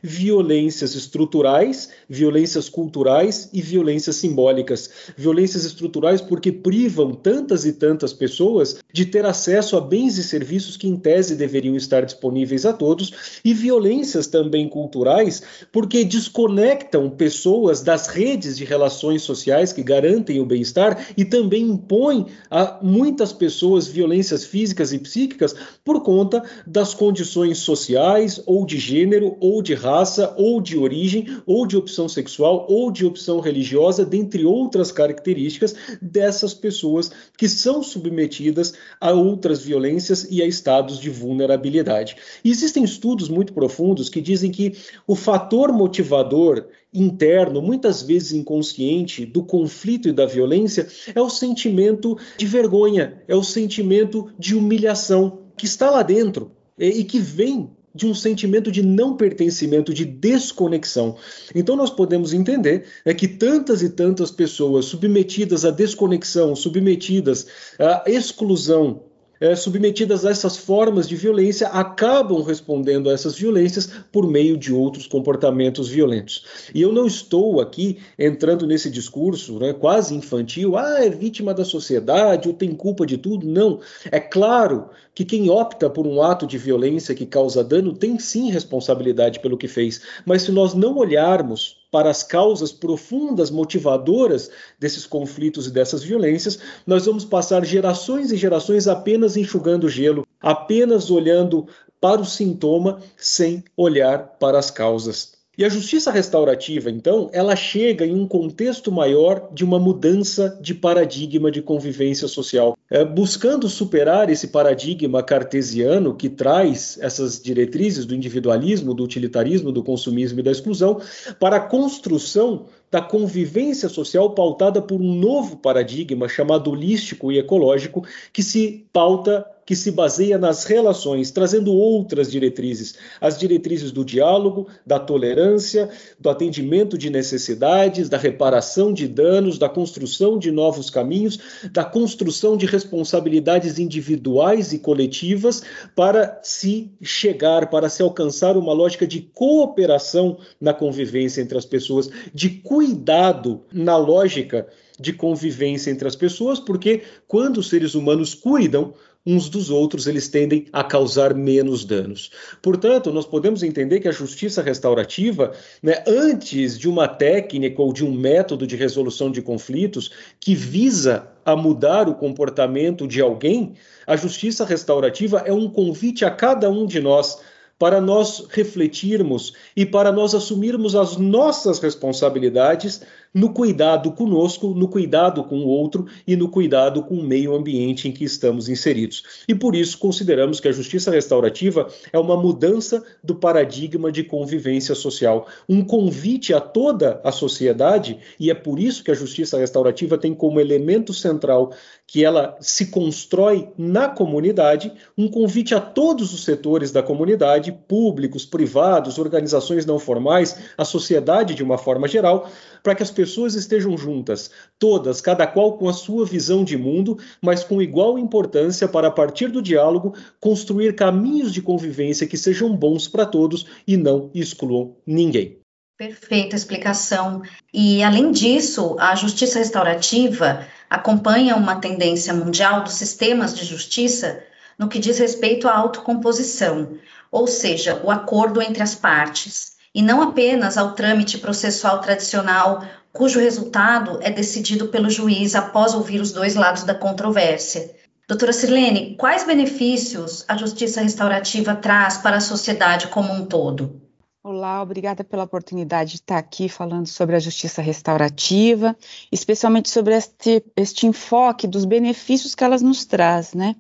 violências 0.03 0.95
estruturais, 0.95 1.91
violências 2.09 2.69
culturais 2.69 3.49
e 3.53 3.61
violências 3.61 4.17
simbólicas. 4.17 4.91
Violências 5.17 5.65
estruturais 5.65 6.21
porque 6.21 6.53
privam 6.53 7.13
tantas 7.13 7.65
e 7.65 7.73
tantas 7.73 8.13
pessoas 8.13 8.79
de 8.93 9.07
ter 9.07 9.25
acesso 9.25 9.77
a 9.77 9.81
bens 9.81 10.19
e 10.19 10.23
serviços 10.23 10.77
que, 10.77 10.87
em 10.87 10.97
tese, 10.97 11.35
deveriam 11.35 11.77
estar 11.77 12.03
disponíveis 12.03 12.65
a 12.67 12.73
todos, 12.73 13.41
e 13.45 13.53
violências 13.53 14.27
também 14.27 14.69
culturais 14.69 15.43
porque 15.73 16.05
desconectam 16.05 17.11
pessoas 17.11 17.83
das 17.83 18.09
redes 18.09 18.57
de 18.57 18.65
relações 18.65 19.23
sociais 19.23 19.73
que 19.73 19.83
garantem 19.83 20.41
o 20.41 20.47
bem-estar 20.47 21.09
e 21.17 21.25
também 21.25 21.63
impõem 21.63 22.27
a 22.51 22.79
muitas 22.83 23.33
pessoas 23.33 23.87
violências 23.87 24.45
físicas 24.45 24.93
e 24.93 24.99
psíquicas 24.99 25.55
por 25.85 26.03
conta 26.03 26.43
das 26.67 26.95
condições 26.95 27.59
sociais, 27.59 28.41
ou 28.47 28.65
de 28.67 28.79
gênero, 28.79 29.24
ou 29.41 29.63
de 29.63 29.75
raça, 29.75 30.35
ou 30.37 30.61
de 30.61 30.77
origem, 30.77 31.27
ou 31.47 31.67
de 31.67 31.77
opção 31.77 32.09
sexual, 32.09 32.67
ou 32.69 32.91
de 32.91 33.05
opção 33.05 33.41
religiosa, 33.41 34.05
dentre 34.05 34.45
outras 34.45 34.91
características 34.91 35.75
dessas 36.01 36.55
pessoas 36.55 37.11
que 37.37 37.49
são 37.49 37.83
submetidas 37.83 38.75
a 39.01 39.13
outras 39.13 39.63
violências 39.63 40.27
e 40.31 40.43
a 40.43 40.47
estados 40.47 40.99
de 40.99 41.11
vulnerabilidade. 41.11 42.17
E 42.45 42.51
existem 42.51 42.85
estudos 42.85 43.29
muito 43.29 43.53
profundos 43.53 44.09
que 44.09 44.21
dizem 44.21 44.51
que 44.51 44.75
o 45.07 45.15
fator 45.15 45.73
motivador 45.73 46.67
interno, 46.93 47.61
muitas 47.61 48.03
vezes 48.03 48.33
inconsciente, 48.33 49.27
do 49.27 49.43
conflito 49.43 50.09
e 50.09 50.13
da 50.13 50.27
violência 50.27 50.87
é 51.13 51.21
o 51.21 51.29
sentimento 51.29 52.17
de 52.39 52.47
vergonha, 52.47 53.21
é 53.27 53.35
o 53.35 53.43
sentimento 53.43 54.33
de 54.39 54.55
humilhação 54.55 55.41
que 55.57 55.67
está 55.67 55.91
lá 55.91 56.03
dentro 56.03 56.53
e 56.79 57.05
que 57.05 57.19
vem 57.19 57.71
de 57.95 58.07
um 58.07 58.15
sentimento 58.15 58.73
de 58.73 58.83
não 58.83 59.17
pertencimento, 59.17 59.95
de 59.95 60.05
desconexão. 60.05 61.17
Então 61.55 61.77
nós 61.77 61.91
podemos 61.91 62.33
entender 62.33 62.87
é 63.05 63.15
que 63.15 63.29
tantas 63.29 63.83
e 63.83 63.91
tantas 63.91 64.31
pessoas 64.31 64.87
submetidas 64.87 65.65
à 65.65 65.71
desconexão, 65.71 66.57
submetidas 66.57 67.47
à 67.79 68.05
exclusão, 68.07 69.05
é, 69.41 69.55
submetidas 69.57 70.25
a 70.25 70.31
essas 70.31 70.57
formas 70.57 71.09
de 71.09 71.17
violência 71.17 71.69
acabam 71.69 72.43
respondendo 72.43 73.11
a 73.11 73.13
essas 73.13 73.37
violências 73.37 73.91
por 74.13 74.27
meio 74.27 74.57
de 74.57 74.73
outros 74.73 75.07
comportamentos 75.07 75.89
violentos. 75.89 76.45
E 76.75 76.83
eu 76.83 76.93
não 76.93 77.07
estou 77.07 77.61
aqui 77.61 77.99
entrando 78.19 78.67
nesse 78.67 78.91
discurso 78.91 79.59
né, 79.59 79.73
quase 79.73 80.15
infantil, 80.15 80.77
ah, 80.77 81.05
é 81.05 81.11
vítima 81.11 81.53
da 81.53 81.65
sociedade 81.65 82.49
ou 82.49 82.55
tem 82.55 82.75
culpa 82.75 83.07
de 83.07 83.19
tudo. 83.19 83.47
Não. 83.47 83.81
É 84.11 84.21
claro 84.21 84.89
que 85.15 85.25
quem 85.25 85.49
opta 85.49 85.89
por 85.89 86.07
um 86.07 86.21
ato 86.23 86.47
de 86.47 86.59
violência 86.59 87.15
que 87.15 87.27
causa 87.27 87.63
dano 87.63 87.95
tem 87.95 88.19
sim 88.19 88.51
responsabilidade 88.51 89.41
pelo 89.41 89.57
que 89.57 89.69
fez, 89.69 90.01
mas 90.27 90.43
se 90.43 90.53
nós 90.53 90.75
não 90.75 90.97
olharmos 90.97 91.84
para 91.95 92.11
as 92.11 92.25
causas 92.25 92.73
profundas 92.73 93.53
motivadoras 93.53 94.51
desses 94.81 95.07
conflitos 95.07 95.69
e 95.69 95.71
dessas 95.71 96.03
violências, 96.03 96.59
nós 96.85 97.07
vamos 97.07 97.25
passar 97.25 97.65
gerações 97.65 98.33
e 98.33 98.37
gerações 98.37 98.89
apenas 98.89 99.37
enxugando 99.37 99.89
gelo, 99.89 100.27
apenas 100.41 101.09
olhando 101.09 101.69
para 102.01 102.21
o 102.21 102.25
sintoma 102.25 103.01
sem 103.17 103.63
olhar 103.77 104.37
para 104.41 104.59
as 104.59 104.73
causas. 104.73 105.34
E 105.57 105.65
a 105.65 105.69
justiça 105.69 106.11
restaurativa, 106.11 106.91
então, 106.91 107.31
ela 107.33 107.55
chega 107.55 108.05
em 108.05 108.13
um 108.13 108.27
contexto 108.27 108.91
maior 108.91 109.51
de 109.53 109.65
uma 109.65 109.79
mudança 109.79 110.59
de 110.61 110.75
paradigma 110.75 111.49
de 111.49 111.63
convivência 111.63 112.27
social, 112.27 112.77
é, 112.91 113.05
buscando 113.05 113.69
superar 113.69 114.29
esse 114.29 114.49
paradigma 114.49 115.23
cartesiano 115.23 116.15
que 116.15 116.29
traz 116.29 116.99
essas 117.01 117.41
diretrizes 117.41 118.05
do 118.05 118.17
individualismo, 118.17 118.95
do 118.95 119.05
utilitarismo, 119.05 119.71
do 119.71 119.83
consumismo 119.83 120.41
e 120.41 120.43
da 120.43 120.51
exclusão, 120.51 121.01
para 121.39 121.57
a 121.57 121.61
construção 121.61 122.67
da 122.91 123.01
convivência 123.01 123.89
social 123.89 124.31
pautada 124.31 124.83
por 124.83 125.01
um 125.01 125.15
novo 125.15 125.57
paradigma 125.57 126.29
chamado 126.29 126.71
holístico 126.71 127.31
e 127.31 127.39
ecológico, 127.39 128.05
que 128.33 128.43
se 128.43 128.87
pauta 128.93 129.47
que 129.67 129.75
se 129.75 129.91
baseia 129.91 130.37
nas 130.37 130.65
relações, 130.65 131.31
trazendo 131.31 131.73
outras 131.73 132.31
diretrizes, 132.31 132.95
as 133.21 133.39
diretrizes 133.39 133.91
do 133.91 134.05
diálogo, 134.05 134.69
da 134.87 134.99
tolerância, 134.99 135.89
do 136.19 136.29
atendimento 136.29 136.99
de 136.99 137.11
necessidades, 137.11 138.09
da 138.09 138.19
reparação 138.19 138.93
de 138.93 139.09
danos, 139.09 139.59
da 139.59 139.69
construção 139.69 140.39
de 140.39 140.51
novos 140.51 140.91
caminhos, 140.91 141.39
da 141.73 141.85
construção 141.85 142.57
de 142.57 142.67
responsabilidades 142.67 143.79
individuais 143.79 144.73
e 144.73 144.79
coletivas 144.79 145.63
para 145.95 146.41
se 146.43 146.91
chegar, 147.03 147.71
para 147.71 147.89
se 147.89 148.03
alcançar 148.03 148.57
uma 148.57 148.73
lógica 148.73 149.07
de 149.07 149.21
cooperação 149.21 150.39
na 150.61 150.75
convivência 150.75 151.41
entre 151.41 151.57
as 151.57 151.65
pessoas, 151.65 152.11
de 152.33 152.51
cuidado 152.51 153.63
na 153.73 153.97
lógica 153.97 154.67
de 154.99 155.13
convivência 155.13 155.91
entre 155.91 156.07
as 156.07 156.15
pessoas, 156.15 156.61
porque 156.61 157.03
quando 157.27 157.59
os 157.59 157.69
seres 157.69 157.95
humanos 157.95 158.35
cuidam, 158.35 158.95
uns 159.27 159.49
dos 159.49 159.71
outros, 159.71 160.07
eles 160.07 160.29
tendem 160.29 160.67
a 160.73 160.85
causar 160.85 161.35
menos 161.35 161.85
danos. 161.85 162.31
Portanto, 162.61 163.11
nós 163.11 163.25
podemos 163.25 163.63
entender 163.63 164.01
que 164.01 164.09
a 164.09 164.13
justiça 164.13 164.61
restaurativa, 164.61 165.53
né, 165.83 166.05
antes 166.07 166.79
de 166.79 166.89
uma 166.89 167.09
técnica 167.09 167.81
ou 167.81 167.93
de 167.93 168.05
um 168.05 168.13
método 168.13 168.67
de 168.67 168.77
resolução 168.77 169.31
de 169.31 169.41
conflitos 169.41 170.11
que 170.39 170.55
visa 170.55 171.29
a 171.45 171.57
mudar 171.57 172.09
o 172.09 172.15
comportamento 172.15 173.07
de 173.07 173.21
alguém, 173.21 173.75
a 174.07 174.17
justiça 174.17 174.65
restaurativa 174.65 175.43
é 175.47 175.53
um 175.53 175.69
convite 175.69 176.25
a 176.25 176.31
cada 176.31 176.71
um 176.71 176.87
de 176.87 177.01
nós 177.01 177.39
para 177.79 178.01
nós 178.01 178.47
refletirmos 178.51 179.53
e 179.77 179.85
para 179.85 180.13
nós 180.13 180.35
assumirmos 180.35 180.95
as 180.95 181.17
nossas 181.17 181.79
responsabilidades 181.81 183.03
no 183.35 183.53
cuidado 183.53 184.13
conosco, 184.13 184.69
no 184.69 184.87
cuidado 184.87 185.43
com 185.43 185.59
o 185.59 185.67
outro 185.67 186.07
e 186.25 186.37
no 186.37 186.49
cuidado 186.49 187.03
com 187.03 187.17
o 187.17 187.23
meio 187.23 187.53
ambiente 187.53 188.09
em 188.09 188.13
que 188.13 188.23
estamos 188.23 188.69
inseridos. 188.69 189.25
E 189.49 189.55
por 189.55 189.75
isso 189.75 189.99
consideramos 189.99 190.61
que 190.61 190.69
a 190.69 190.73
justiça 190.73 191.11
restaurativa 191.11 191.89
é 192.13 192.19
uma 192.19 192.37
mudança 192.37 193.05
do 193.25 193.35
paradigma 193.35 194.13
de 194.13 194.23
convivência 194.23 194.95
social, 194.95 195.49
um 195.69 195.85
convite 195.85 196.55
a 196.55 196.61
toda 196.61 197.21
a 197.25 197.33
sociedade, 197.33 198.19
e 198.39 198.51
é 198.51 198.55
por 198.55 198.79
isso 198.79 199.03
que 199.03 199.11
a 199.11 199.15
justiça 199.15 199.59
restaurativa 199.59 200.17
tem 200.17 200.33
como 200.33 200.61
elemento 200.61 201.13
central 201.13 201.73
que 202.07 202.25
ela 202.25 202.57
se 202.61 202.87
constrói 202.87 203.69
na 203.77 204.09
comunidade, 204.09 204.93
um 205.19 205.27
convite 205.27 205.75
a 205.75 205.81
todos 205.81 206.33
os 206.33 206.45
setores 206.45 206.93
da 206.93 207.03
comunidade, 207.03 207.64
públicos, 207.73 208.45
privados, 208.45 209.19
organizações 209.19 209.85
não 209.85 209.99
formais, 209.99 210.57
a 210.77 210.85
sociedade 210.85 211.55
de 211.55 211.63
uma 211.63 211.79
forma 211.79 212.09
geral, 212.09 212.51
para 212.83 212.95
que 212.95 213.03
as 213.03 213.11
pessoas 213.11 213.55
estejam 213.55 213.97
juntas, 213.97 214.51
todas, 214.79 215.21
cada 215.21 215.47
qual 215.47 215.79
com 215.79 215.89
a 215.89 215.93
sua 215.93 216.27
visão 216.27 216.65
de 216.65 216.77
mundo, 216.77 217.19
mas 217.41 217.65
com 217.65 217.81
igual 217.81 218.19
importância 218.19 218.87
para, 218.89 219.09
a 219.09 219.11
partir 219.11 219.49
do 219.49 219.63
diálogo, 219.63 220.15
construir 220.41 220.95
caminhos 220.95 221.53
de 221.53 221.63
convivência 221.63 222.27
que 222.27 222.37
sejam 222.37 222.77
bons 222.77 223.09
para 223.09 223.27
todos 223.27 223.67
e 223.87 223.97
não 223.97 224.31
excluam 224.35 224.97
ninguém. 225.07 225.59
Perfeita 225.97 226.57
explicação. 226.57 227.43
E, 227.73 228.03
além 228.03 228.33
disso, 228.33 228.97
a 228.99 229.15
justiça 229.15 229.61
restaurativa 229.61 230.67
acompanha 230.91 231.55
uma 231.55 231.77
tendência 231.77 232.35
mundial 232.35 232.83
dos 232.83 232.95
sistemas 232.95 233.55
de 233.57 233.65
justiça 233.65 234.43
no 234.79 234.89
que 234.89 234.99
diz 234.99 235.19
respeito 235.19 235.69
à 235.69 235.77
autocomposição, 235.77 236.99
ou 237.31 237.47
seja, 237.47 238.01
o 238.05 238.11
acordo 238.11 238.63
entre 238.63 238.83
as 238.83 238.95
partes 238.95 239.75
e 239.95 240.03
não 240.03 240.23
apenas 240.23 240.77
ao 240.77 240.93
trâmite 240.93 241.39
processual 241.39 242.01
tradicional, 242.01 242.85
cujo 243.13 243.39
resultado 243.39 244.19
é 244.23 244.31
decidido 244.31 244.89
pelo 244.89 245.09
juiz 245.09 245.55
após 245.55 245.95
ouvir 245.95 246.21
os 246.21 246.33
dois 246.33 246.57
lados 246.57 246.83
da 246.83 246.95
controvérsia. 246.95 247.95
Doutora 248.27 248.53
Sirlene, 248.53 249.17
quais 249.17 249.45
benefícios 249.45 250.45
a 250.49 250.57
justiça 250.57 251.01
restaurativa 251.01 251.77
traz 251.77 252.17
para 252.17 252.39
a 252.39 252.41
sociedade 252.41 253.09
como 253.09 253.33
um 253.33 253.45
todo? 253.45 254.01
Olá, 254.43 254.83
obrigada 254.83 255.23
pela 255.23 255.45
oportunidade 255.45 256.11
de 256.11 256.17
estar 256.17 256.39
aqui 256.39 256.69
falando 256.69 257.07
sobre 257.07 257.37
a 257.37 257.39
justiça 257.39 257.81
restaurativa, 257.81 258.97
especialmente 259.31 259.89
sobre 259.89 260.15
este, 260.15 260.63
este 260.77 261.07
enfoque 261.07 261.67
dos 261.67 261.85
benefícios 261.85 262.55
que 262.55 262.65
elas 262.65 262.83
nos 262.83 263.05
traz, 263.05 263.55
né? 263.55 263.77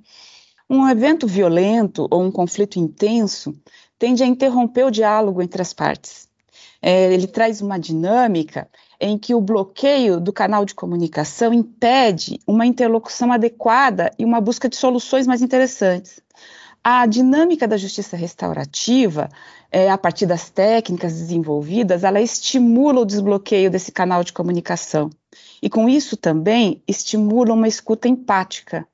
Um 0.75 0.89
evento 0.89 1.25
violento 1.25 2.09
ou 2.11 2.21
um 2.21 2.33
conflito 2.33 2.81
intenso 2.81 3.55
tende 3.97 4.25
a 4.25 4.27
interromper 4.27 4.85
o 4.85 4.91
diálogo 4.91 5.41
entre 5.41 5.63
as 5.63 5.73
partes. 5.73 6.27
É, 6.83 7.15
ele 7.15 7.29
traz 7.29 7.61
uma 7.61 7.79
dinâmica 7.79 8.69
em 9.01 9.17
que 9.17 9.37
o 9.37 9.41
bloqueio 9.41 10.19
do 10.19 10.33
canal 10.33 10.65
de 10.65 10.75
comunicação 10.75 11.55
impede 11.55 12.41
uma 12.45 12.67
interlocução 12.67 13.31
adequada 13.31 14.11
e 14.19 14.25
uma 14.25 14.41
busca 14.41 14.69
de 14.69 14.75
soluções 14.75 15.29
mais 15.29 15.43
interessantes. 15.43 16.21
A 16.83 17.07
dinâmica 17.07 17.69
da 17.69 17.77
justiça 17.77 18.17
restaurativa, 18.17 19.29
é, 19.71 19.89
a 19.89 19.97
partir 19.97 20.27
das 20.27 20.51
técnicas 20.51 21.13
desenvolvidas, 21.13 22.03
ela 22.03 22.21
estimula 22.21 23.03
o 23.03 23.07
desbloqueio 23.07 23.71
desse 23.71 23.93
canal 23.93 24.25
de 24.25 24.33
comunicação. 24.33 25.09
E 25.63 25.71
com 25.71 25.89
isso 25.89 26.17
também 26.17 26.83
estimula 26.89 27.55
uma 27.55 27.69
escuta 27.69 28.09
empática. 28.09 28.85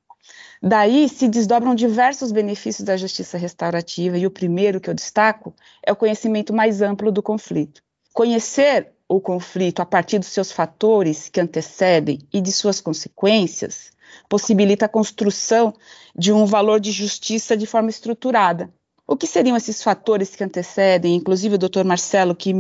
Daí 0.63 1.09
se 1.09 1.27
desdobram 1.27 1.75
diversos 1.75 2.31
benefícios 2.31 2.85
da 2.85 2.97
justiça 2.97 3.39
restaurativa, 3.39 4.19
e 4.19 4.27
o 4.27 4.31
primeiro 4.31 4.81
que 4.81 4.91
eu 4.91 4.95
destaco 4.95 5.55
é 5.85 5.91
o 5.91 5.97
conhecimento 5.97 6.53
mais 6.53 6.83
amplo 6.83 7.11
do 7.11 7.23
conflito. 7.23 7.83
Conhecer 8.13 8.93
o 9.09 9.21
conflito 9.21 9.81
a 9.81 9.87
partir 9.87 10.19
dos 10.19 10.29
seus 10.29 10.53
fatores 10.53 11.29
que 11.29 11.41
antecedem 11.41 12.19
e 12.33 12.41
de 12.41 12.53
suas 12.53 12.81
consequências 12.81 13.91
possibilita 14.29 14.87
a 14.87 14.89
construção 14.89 15.73
de 16.17 16.33
um 16.33 16.45
valor 16.45 16.79
de 16.79 16.93
justiça 16.93 17.57
de 17.57 17.67
forma 17.67 17.89
estruturada. 17.89 18.73
O 19.07 19.17
que 19.17 19.27
seriam 19.27 19.57
esses 19.57 19.83
fatores 19.83 20.37
que 20.37 20.45
antecedem? 20.45 21.17
Inclusive, 21.17 21.57
o 21.57 21.59
doutor 21.59 21.85
Marcelo, 21.85 22.35
que 22.35 22.53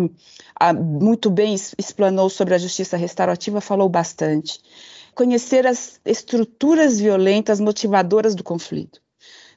ah, 0.58 0.72
muito 0.72 1.30
bem 1.30 1.54
explanou 1.78 2.28
sobre 2.28 2.54
a 2.54 2.58
justiça 2.58 2.96
restaurativa, 2.96 3.60
falou 3.60 3.88
bastante. 3.88 4.60
Conhecer 5.20 5.66
as 5.66 6.00
estruturas 6.02 6.98
violentas 6.98 7.60
motivadoras 7.60 8.34
do 8.34 8.42
conflito. 8.42 9.02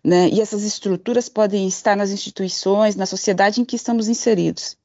Né? 0.03 0.27
E 0.27 0.41
essas 0.41 0.65
estruturas 0.65 1.29
podem 1.29 1.65
estar 1.65 1.95
nas 1.95 2.11
instituições, 2.11 2.97
na 2.97 3.05
sociedade 3.05 3.61
em 3.61 3.63
que 3.63 3.77
estamos 3.77 4.09
inseridos. 4.09 4.75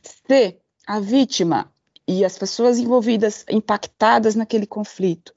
Se 0.00 0.56
a 0.86 0.98
vítima 0.98 1.70
e 2.08 2.24
as 2.24 2.38
pessoas 2.38 2.78
envolvidas, 2.78 3.44
impactadas 3.50 4.34
naquele 4.34 4.66
conflito, 4.66 5.34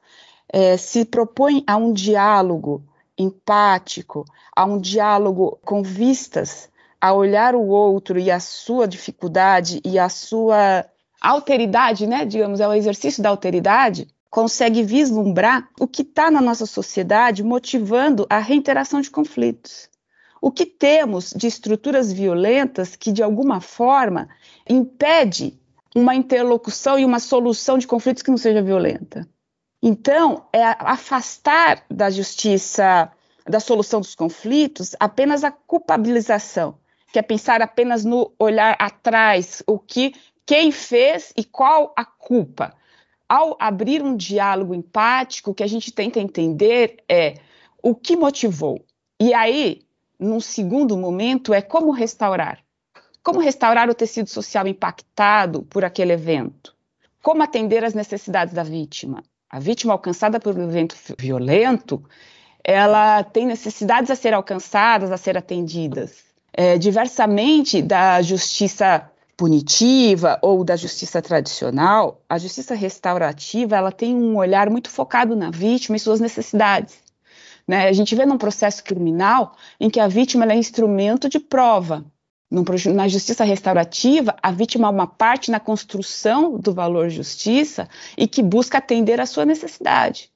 é, 0.48 0.78
se 0.78 1.04
propõe 1.04 1.62
a 1.68 1.76
um 1.76 1.92
diálogo 1.92 2.82
empático, 3.18 4.24
a 4.56 4.64
um 4.64 4.80
diálogo 4.80 5.60
com 5.66 5.84
vistas 5.84 6.70
a 7.02 7.12
olhar 7.12 7.54
o 7.54 7.68
outro 7.68 8.18
e 8.18 8.32
a 8.32 8.40
sua 8.40 8.88
dificuldade 8.88 9.82
e 9.84 10.00
a 10.00 10.08
sua 10.08 10.86
alteridade, 11.20 12.08
né, 12.08 12.24
digamos, 12.24 12.62
é 12.62 12.68
o 12.70 12.74
exercício 12.74 13.22
da 13.22 13.28
alteridade, 13.28 14.08
consegue 14.36 14.84
vislumbrar 14.84 15.70
o 15.80 15.88
que 15.88 16.02
está 16.02 16.30
na 16.30 16.42
nossa 16.42 16.66
sociedade 16.66 17.42
motivando 17.42 18.28
a 18.30 18.38
reiteração 18.38 19.00
de 19.00 19.10
conflitos. 19.10 19.90
O 20.42 20.52
que 20.52 20.66
temos 20.66 21.32
de 21.34 21.48
estruturas 21.48 22.12
violentas 22.12 22.98
que, 22.98 23.14
de 23.14 23.24
alguma 23.24 23.62
forma, 23.62 24.28
impede 24.70 25.58
uma 25.96 26.14
interlocução 26.16 27.00
e 27.00 27.06
uma 27.06 27.22
solução 27.22 27.78
de 27.78 27.88
conflitos 27.88 28.22
que 28.22 28.30
não 28.30 28.38
seja 28.38 28.62
violenta. 28.62 29.26
Então, 29.82 30.46
é 30.52 30.62
afastar 30.80 31.86
da 31.90 32.10
justiça, 32.10 33.10
da 33.50 33.62
solução 33.62 34.02
dos 34.02 34.16
conflitos, 34.16 34.98
apenas 35.00 35.46
a 35.46 35.52
culpabilização, 35.52 36.78
que 37.14 37.20
é 37.20 37.22
pensar 37.22 37.62
apenas 37.62 38.04
no 38.04 38.34
olhar 38.38 38.76
atrás, 38.80 39.64
o 39.66 39.80
que 39.80 40.14
quem 40.46 40.74
fez 40.74 41.32
e 41.38 41.44
qual 41.46 41.94
a 41.96 42.04
culpa. 42.04 42.76
Ao 43.36 43.58
abrir 43.60 44.02
um 44.02 44.16
diálogo 44.16 44.74
empático, 44.74 45.52
o 45.52 45.54
que 45.54 45.62
a 45.62 45.68
gente 45.68 45.92
tenta 45.92 46.22
entender 46.22 47.04
é 47.10 47.34
o 47.84 47.94
que 47.94 48.16
motivou. 48.16 48.86
E 49.20 49.34
aí, 49.34 49.82
num 50.18 50.40
segundo 50.40 50.96
momento, 50.96 51.54
é 51.54 51.62
como 51.62 51.92
restaurar. 51.92 52.64
Como 53.22 53.42
restaurar 53.42 53.90
o 53.90 53.94
tecido 53.94 54.30
social 54.30 54.66
impactado 54.66 55.64
por 55.64 55.84
aquele 55.84 56.14
evento? 56.14 56.74
Como 57.22 57.44
atender 57.44 57.84
às 57.84 57.94
necessidades 57.94 58.54
da 58.54 58.64
vítima? 58.64 59.22
A 59.50 59.60
vítima 59.60 59.92
alcançada 59.92 60.40
por 60.40 60.58
um 60.58 60.64
evento 60.70 60.96
violento, 61.20 62.02
ela 62.64 63.22
tem 63.22 63.46
necessidades 63.46 64.10
a 64.10 64.16
ser 64.16 64.34
alcançadas, 64.34 65.12
a 65.12 65.18
ser 65.18 65.38
atendidas. 65.38 66.24
É, 66.54 66.78
diversamente 66.78 67.82
da 67.82 68.22
justiça 68.22 69.12
punitiva 69.38 70.40
ou 70.42 70.64
da 70.64 70.76
justiça 70.76 71.22
tradicional, 71.22 72.22
a 72.30 72.38
justiça 72.38 72.74
restaurativa 72.74 73.76
ela 73.76 73.92
tem 73.92 74.16
um 74.16 74.38
olhar 74.38 74.70
muito 74.70 74.90
focado 74.90 75.36
na 75.36 75.52
vítima 75.52 75.98
e 75.98 76.00
suas 76.00 76.20
necessidades. 76.20 76.96
Né? 77.68 77.88
A 77.88 77.94
gente 77.94 78.16
vê 78.16 78.26
num 78.26 78.38
processo 78.38 78.84
criminal 78.84 79.56
em 79.80 79.90
que 79.90 80.00
a 80.00 80.08
vítima 80.08 80.46
é 80.46 80.56
instrumento 80.56 81.28
de 81.28 81.40
prova, 81.40 82.06
na 82.94 83.08
justiça 83.08 83.44
restaurativa, 83.44 84.36
a 84.42 84.52
vítima 84.52 84.88
é 84.88 84.92
uma 84.92 85.08
parte 85.08 85.50
na 85.50 85.60
construção 85.60 86.58
do 86.58 86.74
valor 86.74 87.10
justiça 87.10 87.90
e 88.18 88.28
que 88.28 88.42
busca 88.42 88.78
atender 88.78 89.20
à 89.20 89.26
sua 89.26 89.46
necessidade. 89.46 90.32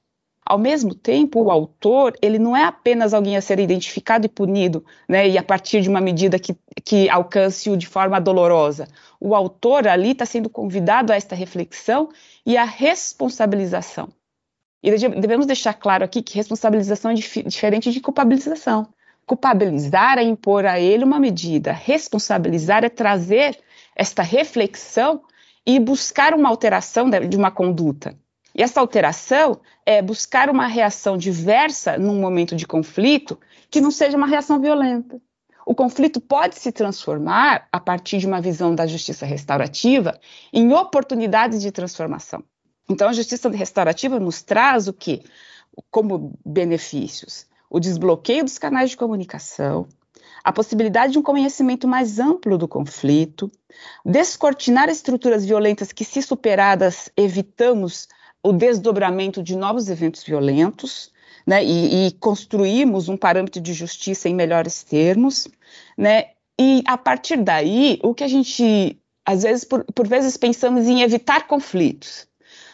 Ao 0.50 0.58
mesmo 0.58 0.96
tempo, 0.96 1.40
o 1.40 1.48
autor, 1.48 2.18
ele 2.20 2.36
não 2.36 2.56
é 2.56 2.64
apenas 2.64 3.14
alguém 3.14 3.36
a 3.36 3.40
ser 3.40 3.60
identificado 3.60 4.26
e 4.26 4.28
punido, 4.28 4.84
né, 5.08 5.28
e 5.28 5.38
a 5.38 5.44
partir 5.44 5.80
de 5.80 5.88
uma 5.88 6.00
medida 6.00 6.40
que, 6.40 6.56
que 6.84 7.08
alcance-o 7.08 7.76
de 7.76 7.86
forma 7.86 8.20
dolorosa. 8.20 8.88
O 9.20 9.36
autor 9.36 9.86
ali 9.86 10.10
está 10.10 10.26
sendo 10.26 10.50
convidado 10.50 11.12
a 11.12 11.14
esta 11.14 11.36
reflexão 11.36 12.08
e 12.44 12.56
a 12.56 12.64
responsabilização. 12.64 14.08
E 14.82 14.90
devemos 14.90 15.46
deixar 15.46 15.72
claro 15.72 16.04
aqui 16.04 16.20
que 16.20 16.34
responsabilização 16.34 17.12
é 17.12 17.14
dif 17.14 17.44
diferente 17.44 17.92
de 17.92 18.00
culpabilização. 18.00 18.88
Culpabilizar 19.24 20.18
é 20.18 20.24
impor 20.24 20.66
a 20.66 20.80
ele 20.80 21.04
uma 21.04 21.20
medida, 21.20 21.70
responsabilizar 21.70 22.84
é 22.84 22.88
trazer 22.88 23.56
esta 23.94 24.24
reflexão 24.24 25.22
e 25.64 25.78
buscar 25.78 26.34
uma 26.34 26.48
alteração 26.48 27.08
de 27.08 27.36
uma 27.36 27.52
conduta. 27.52 28.18
E 28.54 28.62
essa 28.62 28.80
alteração 28.80 29.60
é 29.86 30.02
buscar 30.02 30.50
uma 30.50 30.66
reação 30.66 31.16
diversa 31.16 31.96
num 31.98 32.20
momento 32.20 32.56
de 32.56 32.66
conflito 32.66 33.38
que 33.70 33.80
não 33.80 33.90
seja 33.90 34.16
uma 34.16 34.26
reação 34.26 34.60
violenta. 34.60 35.20
O 35.64 35.74
conflito 35.74 36.20
pode 36.20 36.58
se 36.58 36.72
transformar, 36.72 37.68
a 37.70 37.78
partir 37.78 38.18
de 38.18 38.26
uma 38.26 38.40
visão 38.40 38.74
da 38.74 38.86
justiça 38.86 39.24
restaurativa, 39.24 40.18
em 40.52 40.72
oportunidades 40.72 41.60
de 41.60 41.70
transformação. 41.70 42.42
Então, 42.88 43.08
a 43.08 43.12
justiça 43.12 43.48
restaurativa 43.50 44.18
nos 44.18 44.42
traz 44.42 44.88
o 44.88 44.92
que? 44.92 45.22
Como 45.90 46.32
benefícios? 46.44 47.48
o 47.70 47.78
desbloqueio 47.78 48.42
dos 48.42 48.58
canais 48.58 48.90
de 48.90 48.96
comunicação, 48.96 49.86
a 50.42 50.52
possibilidade 50.52 51.12
de 51.12 51.18
um 51.18 51.22
conhecimento 51.22 51.86
mais 51.86 52.18
amplo 52.18 52.58
do 52.58 52.66
conflito, 52.66 53.50
descortinar 54.04 54.88
estruturas 54.88 55.44
violentas 55.46 55.92
que, 55.92 56.04
se 56.04 56.20
superadas, 56.20 57.10
evitamos 57.16 58.08
o 58.42 58.52
desdobramento 58.52 59.42
de 59.42 59.56
novos 59.56 59.88
eventos 59.88 60.22
violentos, 60.22 61.12
né, 61.46 61.64
e, 61.64 62.06
e 62.06 62.12
construímos 62.12 63.08
um 63.08 63.16
parâmetro 63.16 63.60
de 63.60 63.72
justiça 63.72 64.28
em 64.28 64.34
melhores 64.34 64.82
termos, 64.82 65.48
né, 65.96 66.30
e 66.58 66.82
a 66.86 66.98
partir 66.98 67.38
daí, 67.38 67.98
o 68.02 68.14
que 68.14 68.24
a 68.24 68.28
gente, 68.28 68.98
às 69.24 69.42
vezes, 69.42 69.64
por, 69.64 69.84
por 69.94 70.06
vezes 70.06 70.36
pensamos 70.36 70.86
em 70.86 71.02
evitar 71.02 71.46
conflitos, 71.46 72.26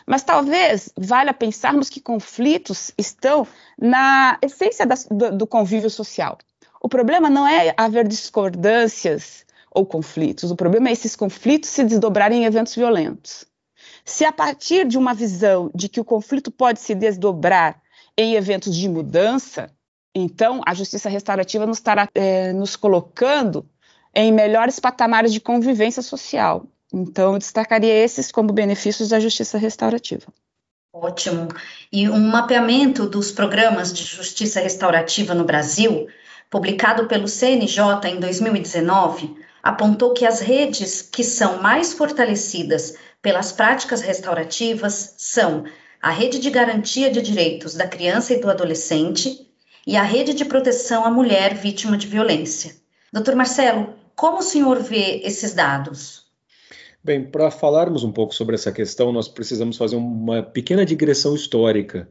mas 0.07 0.23
talvez 0.23 0.93
valha 0.97 1.35
pensarmos 1.35 1.89
que 1.89 2.01
conflitos 2.01 2.93
estão 2.97 3.47
na 3.79 4.39
essência 4.43 4.87
da, 4.87 4.95
do, 5.11 5.39
do 5.39 5.47
convívio 5.47 5.91
social. 5.91 6.39
O 6.81 6.89
problema 6.89 7.29
não 7.29 7.47
é 7.47 7.75
haver 7.77 8.07
discordâncias 8.07 9.45
ou 9.71 9.85
conflitos, 9.85 10.51
o 10.51 10.57
problema 10.57 10.89
é 10.89 10.93
esses 10.93 11.17
conflitos 11.17 11.71
se 11.71 11.85
desdobrarem 11.85 12.43
em 12.43 12.45
eventos 12.45 12.75
violentos. 12.75 13.45
Se 14.07 14.25
a 14.25 14.31
partir 14.31 14.87
de 14.87 14.97
uma 14.97 15.13
visão 15.13 15.69
de 15.75 15.89
que 15.89 16.01
o 16.01 16.05
conflito 16.05 16.51
pode 16.53 16.79
se 16.79 16.95
desdobrar 16.95 17.83
em 18.17 18.35
eventos 18.35 18.75
de 18.75 18.89
mudança, 18.89 19.69
então 20.15 20.61
a 20.65 20.73
justiça 20.73 21.09
restaurativa 21.09 21.67
nos 21.67 21.79
estará 21.79 22.09
é, 22.15 22.53
nos 22.53 22.77
colocando 22.77 23.69
em 24.15 24.33
melhores 24.33 24.79
patamares 24.79 25.33
de 25.33 25.41
convivência 25.41 26.03
social. 26.03 26.67
Então, 26.93 27.33
eu 27.33 27.39
destacaria 27.39 27.93
esses 27.93 28.31
como 28.31 28.53
benefícios 28.53 29.09
da 29.09 29.19
justiça 29.19 29.59
restaurativa. 29.59 30.33
Ótimo. 30.95 31.49
E 31.93 32.09
um 32.09 32.29
mapeamento 32.29 33.07
dos 33.07 33.33
programas 33.33 33.93
de 33.93 34.05
justiça 34.05 34.61
restaurativa 34.61 35.35
no 35.35 35.45
Brasil, 35.45 36.07
publicado 36.49 37.07
pelo 37.07 37.27
CNJ 37.27 37.83
em 38.07 38.21
2019, 38.21 39.37
apontou 39.63 40.15
que 40.15 40.25
as 40.25 40.41
redes 40.41 41.03
que 41.03 41.25
são 41.25 41.61
mais 41.61 41.93
fortalecidas 41.93 42.95
pelas 43.27 43.51
práticas 43.51 44.03
restaurativas 44.03 45.17
são 45.19 45.65
a 46.01 46.11
Rede 46.13 46.39
de 46.39 46.49
Garantia 46.49 47.11
de 47.11 47.21
Direitos 47.21 47.75
da 47.75 47.85
Criança 47.85 48.33
e 48.33 48.41
do 48.41 48.49
Adolescente 48.49 49.51
e 49.85 49.97
a 49.97 50.03
Rede 50.05 50.33
de 50.33 50.45
Proteção 50.45 51.05
à 51.05 51.11
Mulher 51.11 51.57
Vítima 51.57 51.97
de 51.97 52.07
Violência. 52.07 52.77
Doutor 53.13 53.35
Marcelo, 53.35 53.95
Como 54.15 54.39
o 54.39 54.43
senhor 54.43 54.79
vê 54.79 55.23
esses 55.25 55.53
dados? 55.55 56.25
Bem, 57.03 57.25
para 57.25 57.51
falarmos 57.51 58.05
um 58.05 58.13
pouco 58.13 58.33
sobre 58.33 58.55
essa 58.55 58.71
questão, 58.71 59.11
nós 59.11 59.27
precisamos 59.27 59.77
fazer 59.77 59.97
uma 59.97 60.45
pequena 60.45 60.87
digressão 60.87 61.35
histórica. 61.35 62.09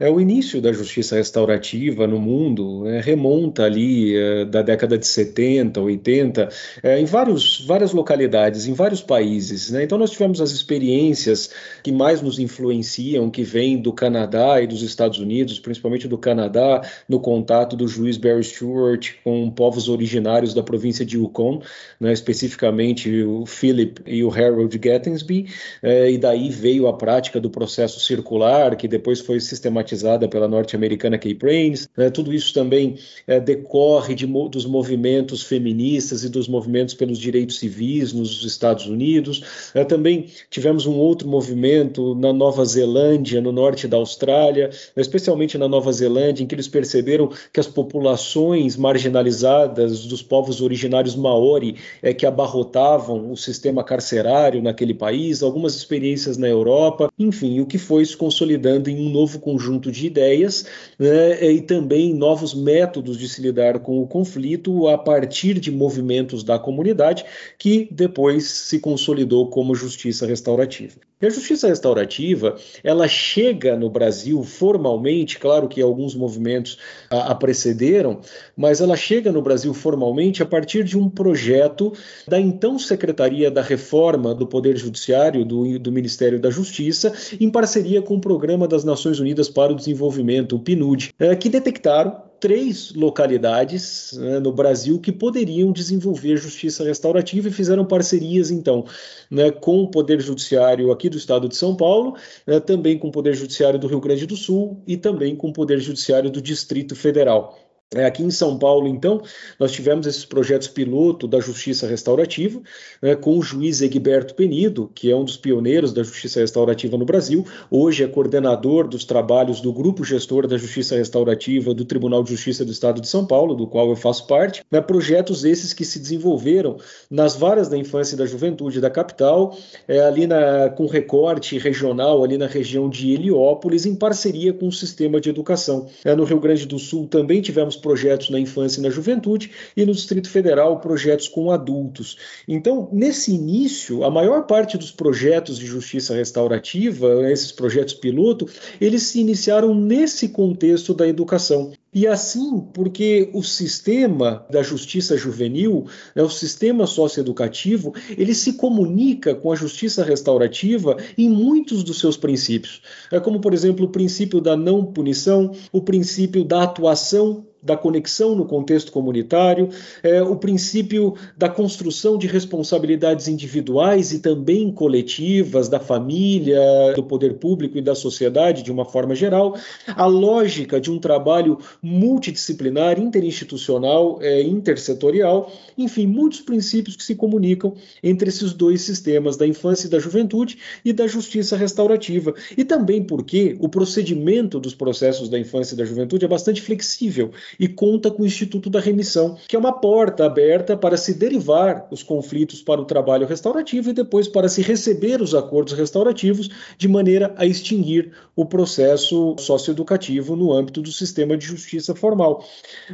É, 0.00 0.08
o 0.08 0.18
início 0.18 0.62
da 0.62 0.72
justiça 0.72 1.16
restaurativa 1.16 2.06
no 2.06 2.18
mundo 2.18 2.88
é, 2.88 3.02
remonta 3.02 3.64
ali 3.64 4.16
é, 4.16 4.46
da 4.46 4.62
década 4.62 4.96
de 4.96 5.06
70, 5.06 5.78
80, 5.78 6.48
é, 6.82 6.98
em 6.98 7.04
vários, 7.04 7.62
várias 7.66 7.92
localidades, 7.92 8.66
em 8.66 8.72
vários 8.72 9.02
países. 9.02 9.70
Né? 9.70 9.84
Então, 9.84 9.98
nós 9.98 10.10
tivemos 10.10 10.40
as 10.40 10.52
experiências 10.52 11.50
que 11.82 11.92
mais 11.92 12.22
nos 12.22 12.38
influenciam, 12.38 13.28
que 13.28 13.42
vêm 13.42 13.76
do 13.76 13.92
Canadá 13.92 14.62
e 14.62 14.66
dos 14.66 14.80
Estados 14.80 15.18
Unidos, 15.18 15.60
principalmente 15.60 16.08
do 16.08 16.16
Canadá, 16.16 16.80
no 17.06 17.20
contato 17.20 17.76
do 17.76 17.86
juiz 17.86 18.16
Barry 18.16 18.42
Stewart 18.42 19.12
com 19.22 19.50
povos 19.50 19.86
originários 19.86 20.54
da 20.54 20.62
província 20.62 21.04
de 21.04 21.18
Yukon, 21.18 21.60
né? 22.00 22.10
especificamente 22.10 23.22
o 23.22 23.44
Philip 23.44 24.00
e 24.06 24.24
o 24.24 24.32
Harold 24.32 24.78
Gattensby, 24.78 25.46
é, 25.82 26.10
e 26.10 26.16
daí 26.16 26.48
veio 26.48 26.88
a 26.88 26.96
prática 26.96 27.38
do 27.38 27.50
processo 27.50 28.00
circular, 28.00 28.74
que 28.76 28.88
depois 28.88 29.20
foi 29.20 29.38
sistematizado 29.40 29.89
sistematizada 29.90 30.28
pela 30.28 30.48
norte-americana 30.48 31.18
Kay 31.18 31.34
Prains. 31.34 31.88
Né? 31.96 32.10
Tudo 32.10 32.32
isso 32.32 32.54
também 32.54 32.96
é, 33.26 33.40
decorre 33.40 34.14
de, 34.14 34.26
dos 34.26 34.64
movimentos 34.64 35.42
feministas 35.42 36.24
e 36.24 36.28
dos 36.28 36.48
movimentos 36.48 36.94
pelos 36.94 37.18
direitos 37.18 37.58
civis 37.58 38.12
nos 38.12 38.44
Estados 38.44 38.86
Unidos. 38.86 39.70
É, 39.74 39.84
também 39.84 40.26
tivemos 40.48 40.86
um 40.86 40.94
outro 40.94 41.28
movimento 41.28 42.14
na 42.14 42.32
Nova 42.32 42.64
Zelândia, 42.64 43.40
no 43.40 43.52
norte 43.52 43.88
da 43.88 43.96
Austrália, 43.96 44.70
especialmente 44.96 45.58
na 45.58 45.68
Nova 45.68 45.92
Zelândia, 45.92 46.42
em 46.42 46.46
que 46.46 46.54
eles 46.54 46.68
perceberam 46.68 47.30
que 47.52 47.60
as 47.60 47.66
populações 47.66 48.76
marginalizadas 48.76 50.06
dos 50.06 50.22
povos 50.22 50.60
originários 50.60 51.16
maori 51.16 51.76
é, 52.02 52.14
que 52.14 52.26
abarrotavam 52.26 53.32
o 53.32 53.36
sistema 53.36 53.82
carcerário 53.82 54.62
naquele 54.62 54.94
país, 54.94 55.42
algumas 55.42 55.74
experiências 55.74 56.36
na 56.36 56.48
Europa, 56.48 57.10
enfim, 57.18 57.60
o 57.60 57.66
que 57.66 57.78
foi 57.78 58.04
se 58.04 58.16
consolidando 58.16 58.88
em 58.88 59.00
um 59.00 59.10
novo 59.10 59.38
conjunto 59.38 59.79
conjunto 59.80 59.90
de 59.90 60.06
ideias 60.06 60.66
né, 60.98 61.50
e 61.50 61.62
também 61.62 62.14
novos 62.14 62.54
métodos 62.54 63.18
de 63.18 63.28
se 63.28 63.40
lidar 63.40 63.80
com 63.80 64.02
o 64.02 64.06
conflito 64.06 64.86
a 64.88 64.98
partir 64.98 65.58
de 65.58 65.70
movimentos 65.70 66.44
da 66.44 66.58
comunidade 66.58 67.24
que 67.58 67.88
depois 67.90 68.46
se 68.46 68.78
consolidou 68.78 69.48
como 69.48 69.74
justiça 69.74 70.26
restaurativa. 70.26 71.00
E 71.22 71.26
a 71.26 71.30
justiça 71.30 71.68
restaurativa, 71.68 72.56
ela 72.82 73.06
chega 73.06 73.76
no 73.76 73.90
Brasil 73.90 74.42
formalmente, 74.42 75.38
claro 75.38 75.68
que 75.68 75.82
alguns 75.82 76.14
movimentos 76.14 76.78
a, 77.10 77.32
a 77.32 77.34
precederam, 77.34 78.20
mas 78.56 78.80
ela 78.80 78.96
chega 78.96 79.30
no 79.30 79.42
Brasil 79.42 79.74
formalmente 79.74 80.42
a 80.42 80.46
partir 80.46 80.82
de 80.82 80.96
um 80.96 81.10
projeto 81.10 81.92
da 82.26 82.40
então 82.40 82.78
Secretaria 82.78 83.50
da 83.50 83.60
Reforma 83.60 84.34
do 84.34 84.46
Poder 84.46 84.78
Judiciário 84.78 85.44
do, 85.44 85.78
do 85.78 85.92
Ministério 85.92 86.40
da 86.40 86.48
Justiça, 86.48 87.12
em 87.38 87.50
parceria 87.50 88.00
com 88.00 88.16
o 88.16 88.20
Programa 88.20 88.66
das 88.66 88.82
Nações 88.82 89.20
Unidas 89.20 89.50
para 89.50 89.69
para 89.70 89.72
o 89.72 89.76
Desenvolvimento, 89.76 90.56
o 90.56 90.58
PNUD, 90.58 91.14
é, 91.18 91.34
que 91.36 91.48
detectaram 91.48 92.22
três 92.40 92.92
localidades 92.94 94.12
né, 94.14 94.40
no 94.40 94.50
Brasil 94.50 94.98
que 94.98 95.12
poderiam 95.12 95.70
desenvolver 95.72 96.38
justiça 96.38 96.82
restaurativa 96.82 97.48
e 97.48 97.52
fizeram 97.52 97.84
parcerias, 97.84 98.50
então, 98.50 98.86
né, 99.30 99.50
com 99.50 99.82
o 99.82 99.90
Poder 99.90 100.20
Judiciário 100.20 100.90
aqui 100.90 101.08
do 101.08 101.18
Estado 101.18 101.48
de 101.48 101.56
São 101.56 101.76
Paulo, 101.76 102.16
né, 102.46 102.58
também 102.58 102.98
com 102.98 103.08
o 103.08 103.12
Poder 103.12 103.34
Judiciário 103.34 103.78
do 103.78 103.86
Rio 103.86 104.00
Grande 104.00 104.26
do 104.26 104.36
Sul 104.36 104.82
e 104.86 104.96
também 104.96 105.36
com 105.36 105.48
o 105.48 105.52
Poder 105.52 105.78
Judiciário 105.78 106.30
do 106.30 106.40
Distrito 106.40 106.96
Federal. 106.96 107.69
É, 107.92 108.04
aqui 108.04 108.22
em 108.22 108.30
São 108.30 108.56
Paulo, 108.56 108.86
então, 108.86 109.20
nós 109.58 109.72
tivemos 109.72 110.06
esses 110.06 110.24
projetos 110.24 110.68
piloto 110.68 111.26
da 111.26 111.40
Justiça 111.40 111.88
Restaurativa, 111.88 112.62
né, 113.02 113.16
com 113.16 113.36
o 113.36 113.42
juiz 113.42 113.82
Egberto 113.82 114.32
Penido, 114.36 114.88
que 114.94 115.10
é 115.10 115.16
um 115.16 115.24
dos 115.24 115.36
pioneiros 115.36 115.92
da 115.92 116.04
Justiça 116.04 116.38
Restaurativa 116.38 116.96
no 116.96 117.04
Brasil, 117.04 117.44
hoje 117.68 118.04
é 118.04 118.06
coordenador 118.06 118.86
dos 118.86 119.04
trabalhos 119.04 119.60
do 119.60 119.72
Grupo 119.72 120.04
Gestor 120.04 120.46
da 120.46 120.56
Justiça 120.56 120.94
Restaurativa 120.94 121.74
do 121.74 121.84
Tribunal 121.84 122.22
de 122.22 122.30
Justiça 122.30 122.64
do 122.64 122.70
Estado 122.70 123.00
de 123.00 123.08
São 123.08 123.26
Paulo, 123.26 123.56
do 123.56 123.66
qual 123.66 123.88
eu 123.88 123.96
faço 123.96 124.24
parte. 124.28 124.62
Né, 124.70 124.80
projetos 124.80 125.44
esses 125.44 125.72
que 125.72 125.84
se 125.84 125.98
desenvolveram 125.98 126.76
nas 127.10 127.34
varas 127.34 127.68
da 127.68 127.76
infância 127.76 128.14
e 128.14 128.18
da 128.18 128.24
juventude 128.24 128.80
da 128.80 128.88
capital, 128.88 129.58
é, 129.88 129.98
ali 129.98 130.28
na, 130.28 130.68
com 130.68 130.86
recorte 130.86 131.58
regional, 131.58 132.22
ali 132.22 132.38
na 132.38 132.46
região 132.46 132.88
de 132.88 133.12
Heliópolis, 133.12 133.84
em 133.84 133.96
parceria 133.96 134.52
com 134.52 134.68
o 134.68 134.72
sistema 134.72 135.20
de 135.20 135.28
educação. 135.28 135.88
É, 136.04 136.14
no 136.14 136.22
Rio 136.22 136.38
Grande 136.38 136.66
do 136.66 136.78
Sul 136.78 137.08
também 137.08 137.42
tivemos 137.42 137.79
projetos 137.80 138.30
na 138.30 138.38
infância 138.38 138.78
e 138.78 138.82
na 138.82 138.90
juventude, 138.90 139.50
e 139.76 139.84
no 139.84 139.92
Distrito 139.92 140.30
Federal, 140.30 140.78
projetos 140.78 141.26
com 141.26 141.50
adultos. 141.50 142.16
Então, 142.46 142.88
nesse 142.92 143.32
início, 143.32 144.04
a 144.04 144.10
maior 144.10 144.46
parte 144.46 144.78
dos 144.78 144.92
projetos 144.92 145.58
de 145.58 145.66
justiça 145.66 146.14
restaurativa, 146.14 147.28
esses 147.30 147.50
projetos 147.50 147.94
piloto, 147.94 148.46
eles 148.80 149.02
se 149.04 149.20
iniciaram 149.20 149.74
nesse 149.74 150.28
contexto 150.28 150.94
da 150.94 151.08
educação. 151.08 151.72
E 151.92 152.06
assim, 152.06 152.60
porque 152.72 153.30
o 153.34 153.42
sistema 153.42 154.46
da 154.48 154.62
justiça 154.62 155.16
juvenil, 155.16 155.86
né, 156.14 156.22
o 156.22 156.30
sistema 156.30 156.86
socioeducativo, 156.86 157.92
ele 158.16 158.32
se 158.32 158.52
comunica 158.52 159.34
com 159.34 159.50
a 159.50 159.56
justiça 159.56 160.04
restaurativa 160.04 160.96
em 161.18 161.28
muitos 161.28 161.82
dos 161.82 161.98
seus 161.98 162.16
princípios. 162.16 162.80
É 163.10 163.18
como, 163.18 163.40
por 163.40 163.52
exemplo, 163.52 163.86
o 163.86 163.90
princípio 163.90 164.40
da 164.40 164.56
não 164.56 164.84
punição, 164.84 165.50
o 165.72 165.82
princípio 165.82 166.44
da 166.44 166.62
atuação 166.62 167.44
da 167.62 167.76
conexão 167.76 168.34
no 168.34 168.46
contexto 168.46 168.90
comunitário, 168.90 169.68
é, 170.02 170.22
o 170.22 170.36
princípio 170.36 171.14
da 171.36 171.48
construção 171.48 172.16
de 172.16 172.26
responsabilidades 172.26 173.28
individuais 173.28 174.12
e 174.12 174.18
também 174.18 174.72
coletivas 174.72 175.68
da 175.68 175.78
família, 175.78 176.60
do 176.94 177.02
poder 177.02 177.34
público 177.34 177.76
e 177.76 177.82
da 177.82 177.94
sociedade 177.94 178.62
de 178.62 178.72
uma 178.72 178.84
forma 178.84 179.14
geral, 179.14 179.56
a 179.86 180.06
lógica 180.06 180.80
de 180.80 180.90
um 180.90 180.98
trabalho 180.98 181.58
multidisciplinar, 181.82 182.98
interinstitucional, 182.98 184.18
é, 184.22 184.42
intersetorial, 184.42 185.52
enfim, 185.76 186.06
muitos 186.06 186.40
princípios 186.40 186.96
que 186.96 187.04
se 187.04 187.14
comunicam 187.14 187.74
entre 188.02 188.28
esses 188.28 188.52
dois 188.52 188.80
sistemas 188.80 189.36
da 189.36 189.46
infância 189.46 189.86
e 189.86 189.90
da 189.90 189.98
juventude 189.98 190.58
e 190.84 190.92
da 190.92 191.06
justiça 191.06 191.56
restaurativa. 191.56 192.34
E 192.56 192.64
também 192.64 193.02
porque 193.02 193.56
o 193.60 193.68
procedimento 193.68 194.58
dos 194.58 194.74
processos 194.74 195.28
da 195.28 195.38
infância 195.38 195.74
e 195.74 195.76
da 195.76 195.84
juventude 195.84 196.24
é 196.24 196.28
bastante 196.28 196.62
flexível 196.62 197.30
e 197.58 197.68
conta 197.68 198.10
com 198.10 198.22
o 198.22 198.26
Instituto 198.26 198.70
da 198.70 198.80
Remissão, 198.80 199.36
que 199.48 199.56
é 199.56 199.58
uma 199.58 199.72
porta 199.72 200.24
aberta 200.24 200.76
para 200.76 200.96
se 200.96 201.14
derivar 201.14 201.86
os 201.90 202.02
conflitos 202.02 202.62
para 202.62 202.80
o 202.80 202.84
trabalho 202.84 203.26
restaurativo 203.26 203.90
e 203.90 203.92
depois 203.92 204.28
para 204.28 204.48
se 204.48 204.62
receber 204.62 205.20
os 205.20 205.34
acordos 205.34 205.72
restaurativos 205.74 206.48
de 206.76 206.88
maneira 206.88 207.34
a 207.36 207.46
extinguir 207.46 208.12
o 208.36 208.44
processo 208.44 209.36
socioeducativo 209.38 210.36
no 210.36 210.52
âmbito 210.52 210.80
do 210.80 210.92
sistema 210.92 211.36
de 211.36 211.46
justiça 211.46 211.94
formal. 211.94 212.44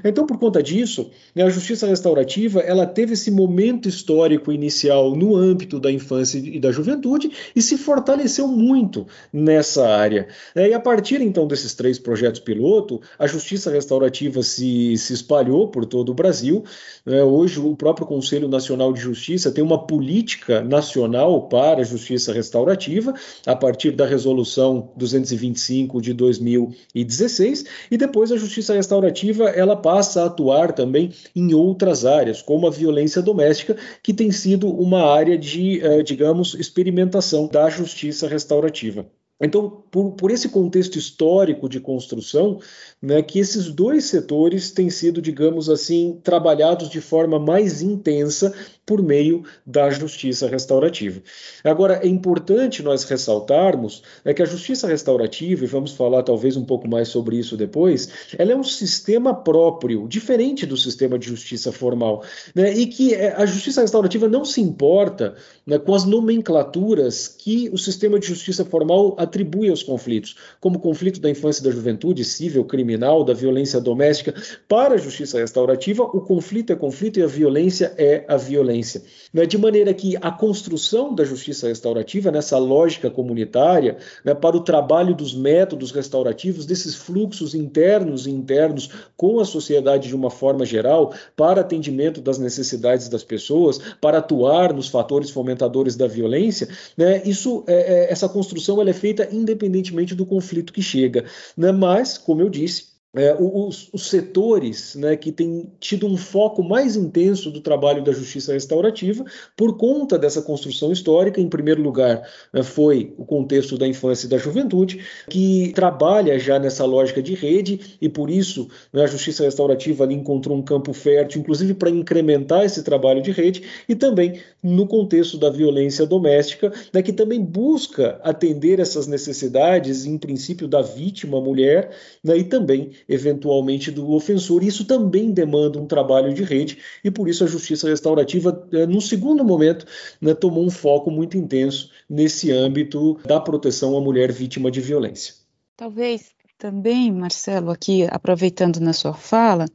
Então, 0.05 0.27
por 0.27 0.38
conta 0.38 0.62
disso, 0.62 1.11
né, 1.35 1.42
a 1.45 1.51
justiça 1.51 1.87
restaurativa 1.87 2.61
ela 2.61 2.87
teve 2.87 3.12
esse 3.14 3.31
momento 3.31 3.88
histórico 3.88 4.53
inicial 4.53 5.14
no 5.14 5.37
âmbito 5.37 5.79
da 5.79 5.90
infância 5.90 6.38
e 6.38 6.59
da 6.59 6.73
juventude 6.73 7.31
e 7.55 7.62
se 7.62 7.77
fortaleceu 7.77 8.49
muito 8.49 9.07
nessa 9.33 9.88
área. 9.88 10.29
E 10.55 10.73
a 10.73 10.81
partir 10.81 11.21
então 11.21 11.47
desses 11.47 11.75
três 11.75 11.99
projetos 11.99 12.40
piloto, 12.40 13.01
a 13.19 13.27
justiça 13.27 13.71
restaurativa 13.71 14.42
se, 14.46 14.96
se 14.96 15.12
espalhou 15.12 15.68
por 15.68 15.85
todo 15.85 16.11
o 16.11 16.14
Brasil. 16.14 16.64
É, 17.04 17.22
hoje, 17.22 17.61
o 17.61 17.76
próprio 17.76 18.06
Conselho 18.06 18.48
Nacional 18.48 18.92
de 18.92 19.00
Justiça 19.00 19.50
tem 19.50 19.62
uma 19.62 19.87
política 19.87 20.62
nacional 20.62 21.48
para 21.48 21.80
a 21.80 21.85
justiça 21.85 22.32
restaurativa, 22.32 23.14
a 23.46 23.54
partir 23.56 23.92
da 23.92 24.06
Resolução 24.06 24.90
225 24.96 26.00
de 26.00 26.12
2016, 26.12 27.64
e 27.90 27.96
depois 27.96 28.32
a 28.32 28.37
justiça 28.37 28.74
restaurativa 28.74 29.44
ela 29.50 29.76
passa 29.76 30.22
a 30.22 30.26
atuar 30.26 30.72
também 30.72 31.12
em 31.35 31.54
outras 31.54 32.04
áreas, 32.04 32.42
como 32.42 32.66
a 32.66 32.70
violência 32.70 33.22
doméstica, 33.22 33.76
que 34.02 34.14
tem 34.14 34.30
sido 34.30 34.68
uma 34.68 35.12
área 35.12 35.37
de, 35.38 35.80
é, 35.80 36.02
digamos, 36.02 36.54
experimentação 36.54 37.48
da 37.48 37.68
justiça 37.68 38.26
restaurativa. 38.28 39.06
Então, 39.40 39.85
por, 39.90 40.12
por, 40.12 40.31
esse 40.31 40.49
contexto 40.49 40.99
histórico 40.99 41.68
de 41.68 41.79
construção, 41.79 42.59
né, 43.03 43.20
que 43.22 43.38
esses 43.38 43.70
dois 43.70 44.07
setores 44.07 44.70
têm 44.70 44.88
sido, 44.88 45.20
digamos 45.20 45.68
assim, 45.68 46.18
trabalhados 46.22 46.88
de 46.88 47.03
forma 47.03 47.38
mais 47.38 47.83
intensa 47.83 48.55
por 48.87 49.03
meio 49.03 49.42
da 49.66 49.90
justiça 49.90 50.49
restaurativa. 50.49 51.20
Agora, 51.64 52.01
é 52.03 52.07
importante 52.07 52.85
nós 52.85 53.03
ressaltarmos 53.03 54.03
é 54.25 54.33
que 54.33 54.42
a 54.42 54.46
justiça 54.46 54.87
restaurativa, 54.87 55.64
e 55.64 55.66
vamos 55.66 55.92
falar 55.92 56.22
talvez 56.22 56.57
um 56.57 56.64
pouco 56.64 56.88
mais 56.88 57.09
sobre 57.09 57.37
isso 57.37 57.57
depois, 57.57 58.09
ela 58.38 58.53
é 58.53 58.57
um 58.57 58.62
sistema 58.62 59.35
próprio, 59.35 60.07
diferente 60.07 60.64
do 60.64 60.77
sistema 60.77 61.18
de 61.18 61.27
justiça 61.27 61.72
formal, 61.72 62.22
né, 62.55 62.72
e 62.72 62.87
que 62.87 63.12
é, 63.12 63.35
a 63.35 63.44
justiça 63.44 63.81
restaurativa 63.81 64.29
não 64.29 64.44
se 64.44 64.61
importa 64.61 65.35
né, 65.66 65.79
com 65.79 65.92
as 65.92 66.05
nomenclaturas 66.05 67.27
que 67.27 67.68
o 67.72 67.79
sistema 67.79 68.20
de 68.20 68.27
justiça 68.29 68.64
formal 68.64 69.16
atribui 69.18 69.68
aos 69.68 69.83
conflitos, 69.83 70.37
como 70.61 70.79
conflito 70.79 71.20
da 71.20 71.29
infância 71.29 71.61
e 71.61 71.64
da 71.64 71.70
juventude, 71.70 72.25
civil, 72.25 72.64
criminal, 72.64 73.25
da 73.25 73.35
violência 73.35 73.81
doméstica. 73.81 74.35
Para 74.68 74.94
a 74.94 74.99
justiça 74.99 75.38
restaurativa, 75.38 76.05
o 76.05 76.20
conflito 76.20 76.72
é 76.72 76.77
conflito 76.77 77.18
e 77.18 77.22
a 77.22 77.27
violência 77.27 77.92
é 77.99 78.25
a 78.29 78.37
violência. 78.76 79.02
Né, 79.32 79.46
de 79.46 79.58
maneira 79.58 79.92
que 79.92 80.16
a 80.20 80.30
construção 80.30 81.14
da 81.14 81.24
justiça 81.24 81.68
restaurativa, 81.68 82.30
nessa 82.30 82.58
lógica 82.58 83.10
comunitária, 83.10 83.98
né, 84.24 84.34
para 84.34 84.56
o 84.56 84.60
trabalho 84.60 85.14
dos 85.14 85.34
métodos 85.34 85.90
restaurativos, 85.90 86.66
desses 86.66 86.94
fluxos 86.94 87.54
internos 87.54 88.26
e 88.26 88.30
internos 88.30 88.90
com 89.16 89.40
a 89.40 89.44
sociedade 89.44 90.08
de 90.08 90.14
uma 90.14 90.30
forma 90.30 90.64
geral, 90.64 91.12
para 91.36 91.60
atendimento 91.60 92.20
das 92.20 92.38
necessidades 92.38 93.08
das 93.08 93.24
pessoas, 93.24 93.78
para 94.00 94.18
atuar 94.18 94.72
nos 94.72 94.88
fatores 94.88 95.30
fomentadores 95.30 95.96
da 95.96 96.06
violência, 96.06 96.68
né, 96.96 97.22
isso, 97.24 97.64
é, 97.66 97.74
é, 97.74 98.12
essa 98.12 98.28
construção 98.28 98.80
ela 98.80 98.90
é 98.90 98.94
feita 98.94 99.28
independentemente 99.32 100.14
do 100.14 100.26
conflito 100.26 100.72
que 100.72 100.82
chega. 100.82 101.24
Né, 101.56 101.72
mas, 101.72 102.18
como 102.18 102.40
eu 102.40 102.48
disse, 102.48 102.95
é, 103.16 103.35
os, 103.38 103.88
os, 103.92 104.11
setores 104.11 104.94
né, 104.94 105.16
que 105.16 105.33
têm 105.33 105.70
tido 105.81 106.07
um 106.07 106.16
foco 106.16 106.62
mais 106.62 106.96
intenso 106.96 107.50
do 107.50 107.62
trabalho 107.62 108.05
da 108.05 108.12
justiça 108.12 108.52
restaurativa 108.52 109.24
por 109.57 109.76
conta 109.79 110.18
dessa 110.18 110.42
construção 110.42 110.92
histórica. 110.92 111.40
Em 111.40 111.48
primeiro 111.48 111.83
lugar, 111.83 112.22
né, 112.52 112.62
foi 112.62 113.14
o 113.16 113.24
contexto 113.24 113.79
da 113.79 113.88
infância 113.88 114.26
e 114.26 114.29
da 114.29 114.37
juventude, 114.37 115.00
que 115.31 115.72
trabalha 115.74 116.38
já 116.38 116.59
nessa 116.59 116.85
lógica 116.85 117.22
de 117.22 117.35
rede, 117.35 117.96
e 118.00 118.09
por 118.09 118.29
isso 118.29 118.68
né, 118.92 119.05
a 119.05 119.07
justiça 119.07 119.44
restaurativa 119.44 120.05
ali 120.05 120.14
encontrou 120.14 120.57
um 120.57 120.62
campo 120.62 120.92
fértil, 120.92 121.40
inclusive 121.40 121.72
para 121.72 121.88
incrementar 121.88 122.64
esse 122.64 122.83
trabalho 122.83 123.22
de 123.22 123.31
rede, 123.31 123.62
e 123.88 123.94
também 123.94 124.40
no 124.62 124.87
contexto 124.87 125.38
da 125.38 125.48
violência 125.48 126.05
doméstica, 126.05 126.70
né, 126.92 127.02
que 127.02 127.12
também 127.12 127.42
busca 127.42 128.20
atender 128.22 128.79
essas 128.79 129.07
necessidades, 129.07 130.05
em 130.05 130.18
princípio, 130.18 130.68
da 130.68 130.83
vítima, 130.83 131.40
mulher, 131.40 131.90
né, 132.22 132.37
e 132.37 132.44
também 132.44 132.90
eventualmente 133.09 133.90
do 133.90 134.12
ofensor. 134.12 134.62
Isso 134.62 134.85
também 134.85 135.33
demanda 135.33 135.79
um 135.79 135.87
trabalho 135.87 136.33
de 136.35 136.42
rede 136.42 136.79
e 137.03 137.11
por 137.11 137.29
isso 137.29 137.45
a 137.45 137.47
justiça 137.47 137.88
restaurativa, 137.88 138.66
eh, 138.73 138.87
no 138.87 139.01
segundo 139.01 139.45
momento, 139.45 139.87
né, 140.21 140.35
tomou 140.35 140.64
um 140.64 140.71
foco 140.71 141.11
muito 141.11 141.37
intenso 141.37 141.90
nesse 142.09 142.51
âmbito 142.51 143.19
da 143.25 143.40
proteção 143.40 143.97
à 143.97 144.01
mulher 144.01 144.33
vítima 144.33 144.71
de 144.71 144.81
violência. 144.81 145.35
Talvez 145.77 146.31
também, 146.59 147.12
Marcelo, 147.12 147.71
aqui 147.71 148.07
aproveitando 148.11 148.81
na 148.81 148.92
sua 148.92 149.12
fala, 149.12 149.66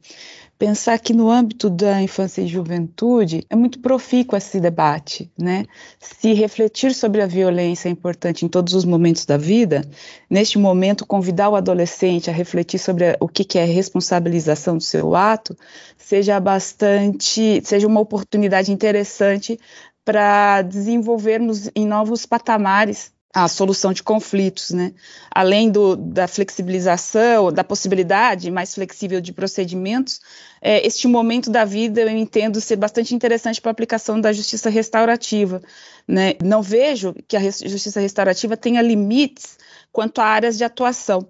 pensar 0.62 0.96
que 1.00 1.12
no 1.12 1.28
âmbito 1.28 1.68
da 1.68 2.00
infância 2.00 2.40
e 2.40 2.46
juventude 2.46 3.44
é 3.50 3.56
muito 3.56 3.80
profícuo 3.80 4.38
esse 4.38 4.60
debate, 4.60 5.28
né? 5.36 5.64
Se 5.98 6.32
refletir 6.34 6.94
sobre 6.94 7.20
a 7.20 7.26
violência 7.26 7.88
é 7.88 7.90
importante 7.90 8.44
em 8.44 8.48
todos 8.48 8.72
os 8.72 8.84
momentos 8.84 9.26
da 9.26 9.36
vida, 9.36 9.82
neste 10.30 10.60
momento 10.60 11.04
convidar 11.04 11.48
o 11.48 11.56
adolescente 11.56 12.30
a 12.30 12.32
refletir 12.32 12.78
sobre 12.78 13.16
o 13.18 13.26
que 13.26 13.58
é 13.58 13.64
responsabilização 13.64 14.76
do 14.76 14.82
seu 14.84 15.16
ato, 15.16 15.58
seja 15.98 16.38
bastante, 16.38 17.60
seja 17.64 17.88
uma 17.88 17.98
oportunidade 17.98 18.70
interessante 18.70 19.58
para 20.04 20.62
desenvolvermos 20.62 21.72
em 21.74 21.84
novos 21.84 22.24
patamares 22.24 23.10
a 23.34 23.48
solução 23.48 23.94
de 23.94 24.02
conflitos, 24.02 24.70
né? 24.70 24.92
Além 25.30 25.70
do, 25.70 25.96
da 25.96 26.28
flexibilização, 26.28 27.50
da 27.50 27.64
possibilidade 27.64 28.50
mais 28.50 28.74
flexível 28.74 29.22
de 29.22 29.32
procedimentos, 29.32 30.20
é, 30.60 30.86
este 30.86 31.08
momento 31.08 31.50
da 31.50 31.64
vida 31.64 32.02
eu 32.02 32.10
entendo 32.10 32.60
ser 32.60 32.76
bastante 32.76 33.14
interessante 33.14 33.60
para 33.60 33.70
a 33.70 33.72
aplicação 33.72 34.20
da 34.20 34.32
justiça 34.32 34.68
restaurativa. 34.68 35.62
Né? 36.06 36.34
Não 36.42 36.60
vejo 36.60 37.14
que 37.26 37.36
a 37.36 37.40
justiça 37.40 38.00
restaurativa 38.00 38.56
tenha 38.56 38.82
limites 38.82 39.56
quanto 39.90 40.20
a 40.20 40.26
áreas 40.26 40.58
de 40.58 40.64
atuação. 40.64 41.26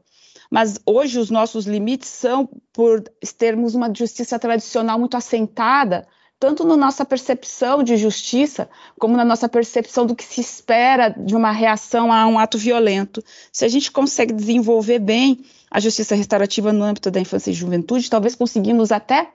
Mas 0.50 0.78
hoje 0.84 1.18
os 1.18 1.30
nossos 1.30 1.66
limites 1.66 2.08
são 2.08 2.48
por 2.72 3.02
termos 3.38 3.74
uma 3.74 3.90
justiça 3.94 4.38
tradicional 4.38 4.98
muito 4.98 5.16
assentada 5.16 6.06
tanto 6.42 6.64
na 6.64 6.76
nossa 6.76 7.04
percepção 7.04 7.84
de 7.84 7.96
justiça, 7.96 8.68
como 8.98 9.16
na 9.16 9.24
nossa 9.24 9.48
percepção 9.48 10.04
do 10.04 10.12
que 10.12 10.24
se 10.24 10.40
espera 10.40 11.08
de 11.08 11.36
uma 11.36 11.52
reação 11.52 12.12
a 12.12 12.26
um 12.26 12.36
ato 12.36 12.58
violento. 12.58 13.22
Se 13.52 13.64
a 13.64 13.68
gente 13.68 13.92
consegue 13.92 14.32
desenvolver 14.32 14.98
bem 14.98 15.38
a 15.70 15.78
justiça 15.78 16.16
restaurativa 16.16 16.72
no 16.72 16.82
âmbito 16.82 17.12
da 17.12 17.20
infância 17.20 17.52
e 17.52 17.54
juventude, 17.54 18.10
talvez 18.10 18.34
conseguimos 18.34 18.90
até 18.90 19.30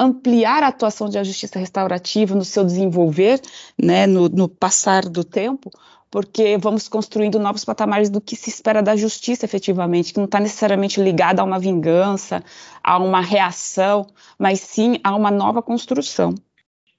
ampliar 0.00 0.64
a 0.64 0.66
atuação 0.66 1.08
da 1.08 1.22
justiça 1.22 1.60
restaurativa 1.60 2.34
no 2.34 2.44
seu 2.44 2.64
desenvolver, 2.64 3.40
né, 3.80 4.08
no, 4.08 4.28
no 4.28 4.48
passar 4.48 5.08
do 5.08 5.22
tempo, 5.22 5.70
porque 6.10 6.58
vamos 6.58 6.88
construindo 6.88 7.38
novos 7.38 7.64
patamares 7.64 8.10
do 8.10 8.20
que 8.20 8.34
se 8.34 8.50
espera 8.50 8.82
da 8.82 8.96
justiça 8.96 9.44
efetivamente, 9.44 10.12
que 10.12 10.18
não 10.18 10.24
está 10.24 10.40
necessariamente 10.40 11.00
ligada 11.00 11.40
a 11.40 11.44
uma 11.44 11.60
vingança, 11.60 12.42
a 12.82 12.98
uma 12.98 13.20
reação, 13.20 14.08
mas 14.36 14.58
sim 14.58 14.98
a 15.04 15.14
uma 15.14 15.30
nova 15.30 15.62
construção. 15.62 16.34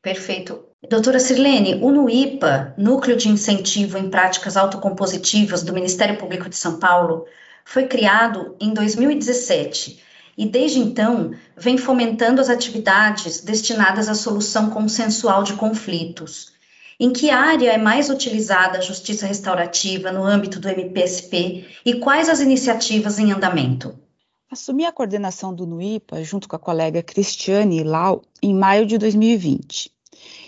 Perfeito. 0.02 0.64
Doutora 0.90 1.20
Sirlene, 1.20 1.76
o 1.82 1.92
NUIPA, 1.92 2.74
Núcleo 2.78 3.18
de 3.18 3.28
Incentivo 3.28 3.98
em 3.98 4.10
Práticas 4.10 4.56
Autocompositivas 4.56 5.62
do 5.62 5.74
Ministério 5.74 6.18
Público 6.18 6.48
de 6.48 6.56
São 6.56 6.80
Paulo, 6.80 7.26
foi 7.66 7.86
criado 7.86 8.56
em 8.62 8.74
2017 8.74 10.02
e, 10.38 10.46
desde 10.46 10.80
então, 10.80 11.32
vem 11.58 11.78
fomentando 11.78 12.40
as 12.40 12.50
atividades 12.50 13.42
destinadas 13.42 14.08
à 14.08 14.16
solução 14.16 14.70
consensual 14.70 15.44
de 15.44 15.54
conflitos. 15.54 16.54
Em 16.98 17.12
que 17.12 17.30
área 17.30 17.72
é 17.72 17.78
mais 17.78 18.10
utilizada 18.10 18.78
a 18.78 18.82
justiça 18.82 19.28
restaurativa 19.28 20.14
no 20.14 20.24
âmbito 20.24 20.62
do 20.62 20.70
MPSP 20.70 21.68
e 21.86 21.96
quais 21.96 22.30
as 22.30 22.40
iniciativas 22.40 23.20
em 23.20 23.34
andamento? 23.34 24.00
Assumi 24.52 24.84
a 24.84 24.92
coordenação 24.92 25.54
do 25.54 25.68
NUIPA 25.68 26.24
junto 26.24 26.50
com 26.50 26.56
a 26.56 26.60
colega 26.60 27.04
Cristiane 27.04 27.84
Lau 27.84 28.24
em 28.42 28.52
maio 28.52 28.84
de 28.84 28.98
2020. 28.98 29.92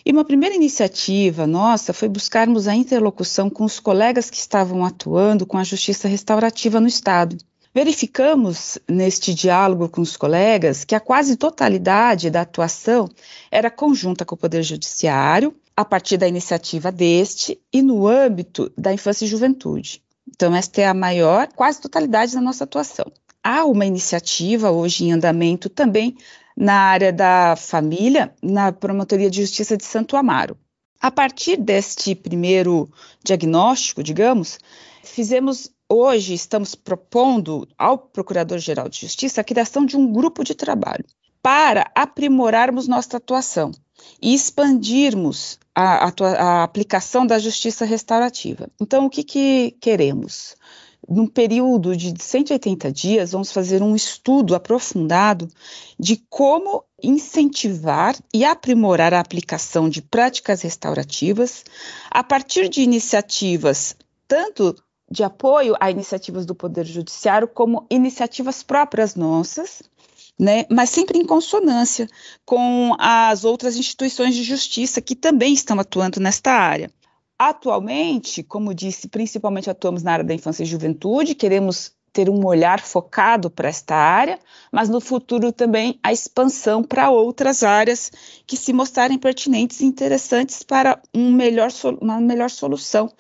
E 0.04 0.12
uma 0.12 0.26
primeira 0.26 0.56
iniciativa 0.56 1.46
nossa 1.46 1.94
foi 1.94 2.10
buscarmos 2.10 2.68
a 2.68 2.74
interlocução 2.74 3.48
com 3.48 3.64
os 3.64 3.80
colegas 3.80 4.28
que 4.28 4.38
estavam 4.38 4.84
atuando 4.84 5.46
com 5.46 5.56
a 5.56 5.64
justiça 5.64 6.08
restaurativa 6.08 6.80
no 6.80 6.88
Estado. 6.88 7.38
Verificamos 7.76 8.80
neste 8.90 9.36
diálogo 9.36 9.88
com 9.88 10.02
os 10.02 10.18
colegas 10.18 10.84
que 10.84 10.96
a 10.96 11.00
quase 11.00 11.36
totalidade 11.36 12.32
da 12.32 12.42
atuação 12.42 13.08
era 13.52 13.70
conjunta 13.70 14.26
com 14.26 14.34
o 14.34 14.38
Poder 14.38 14.64
Judiciário, 14.64 15.56
a 15.78 15.86
partir 15.86 16.18
da 16.18 16.28
iniciativa 16.28 16.92
deste 16.92 17.62
e 17.72 17.84
no 17.84 18.08
âmbito 18.08 18.72
da 18.76 18.92
infância 18.92 19.26
e 19.26 19.28
juventude. 19.28 20.02
Então, 20.28 20.56
esta 20.56 20.82
é 20.82 20.88
a 20.88 20.94
maior, 20.94 21.50
quase 21.54 21.80
totalidade 21.80 22.34
da 22.34 22.42
nossa 22.42 22.64
atuação 22.64 23.06
há 23.44 23.66
uma 23.66 23.86
iniciativa 23.86 24.72
hoje 24.72 25.06
em 25.06 25.12
andamento 25.12 25.70
também 25.70 26.16
na 26.56 26.74
área 26.74 27.12
da 27.12 27.56
família, 27.56 28.34
na 28.42 28.72
Promotoria 28.72 29.30
de 29.30 29.42
Justiça 29.42 29.78
de 29.78 29.86
Santo 29.86 30.16
Amaro. 30.16 30.58
A 31.00 31.10
partir 31.10 31.58
deste 31.58 32.14
primeiro 32.14 32.90
diagnóstico, 33.24 34.04
digamos, 34.04 34.60
fizemos 35.04 35.72
hoje 35.90 36.34
estamos 36.34 36.76
propondo 36.76 37.68
ao 37.78 37.98
Procurador-Geral 37.98 38.88
de 38.88 39.02
Justiça 39.02 39.42
a 39.42 39.44
criação 39.44 39.86
de 39.86 39.98
um 39.98 40.12
grupo 40.12 40.44
de 40.44 40.54
trabalho 40.54 41.06
para 41.42 41.90
aprimorarmos 41.96 42.88
nossa 42.88 43.18
atuação 43.18 43.72
e 44.22 44.34
expandirmos 44.34 45.60
a, 45.74 46.08
a, 46.08 46.14
a 46.38 46.64
aplicação 46.64 47.26
da 47.26 47.40
justiça 47.40 47.84
restaurativa. 47.84 48.70
Então, 48.80 49.06
o 49.06 49.10
que, 49.10 49.24
que 49.24 49.76
queremos? 49.82 50.56
Num 51.10 51.28
período 51.28 51.96
de 51.96 52.14
180 52.18 52.92
dias, 52.92 53.32
vamos 53.32 53.52
fazer 53.52 53.82
um 53.82 53.96
estudo 53.96 54.56
aprofundado 54.56 55.48
de 56.00 56.18
como 56.30 56.84
incentivar 57.02 58.16
e 58.34 58.46
aprimorar 58.46 59.14
a 59.14 59.20
aplicação 59.20 59.90
de 59.90 60.02
práticas 60.02 60.62
restaurativas 60.62 61.64
a 62.10 62.24
partir 62.24 62.70
de 62.70 62.82
iniciativas 62.82 63.96
tanto 64.32 64.74
de 65.12 65.26
apoio 65.26 65.76
a 65.78 65.92
iniciativas 65.92 66.46
do 66.46 66.56
Poder 66.56 66.86
Judiciário 66.86 67.50
como 67.50 67.86
iniciativas 67.90 68.64
próprias 68.64 69.14
nossas, 69.14 69.84
né, 70.40 70.66
mas 70.70 70.90
sempre 70.90 71.18
em 71.18 71.26
consonância 71.26 72.08
com 72.46 72.96
as 72.98 73.44
outras 73.44 73.76
instituições 73.76 74.34
de 74.34 74.44
justiça 74.44 75.02
que 75.02 75.16
também 75.16 75.54
estão 75.54 75.78
atuando 75.78 76.22
nesta 76.22 76.54
área. 76.54 76.90
Atualmente, 77.44 78.44
como 78.44 78.72
disse, 78.72 79.08
principalmente 79.08 79.68
atuamos 79.68 80.04
na 80.04 80.12
área 80.14 80.24
da 80.24 80.32
infância 80.32 80.62
e 80.62 80.66
juventude, 80.68 81.34
queremos 81.34 81.92
ter 82.14 82.30
um 82.30 82.46
olhar 82.46 82.80
focado 82.80 83.50
para 83.50 83.68
esta 83.68 83.96
área, 83.96 84.38
mas 84.72 84.90
no 84.90 85.02
futuro 85.02 85.52
também 85.52 86.00
a 86.04 86.14
expansão 86.14 86.84
para 86.84 87.10
outras 87.10 87.64
áreas 87.64 88.12
que 88.46 88.56
se 88.56 88.72
mostrarem 88.72 89.18
pertinentes 89.18 89.80
e 89.80 89.86
interessantes 89.86 90.62
para 90.62 91.02
um 91.12 91.32
melhor, 91.32 91.72
uma 92.00 92.22
melhor 92.22 92.52
solução 92.52 93.12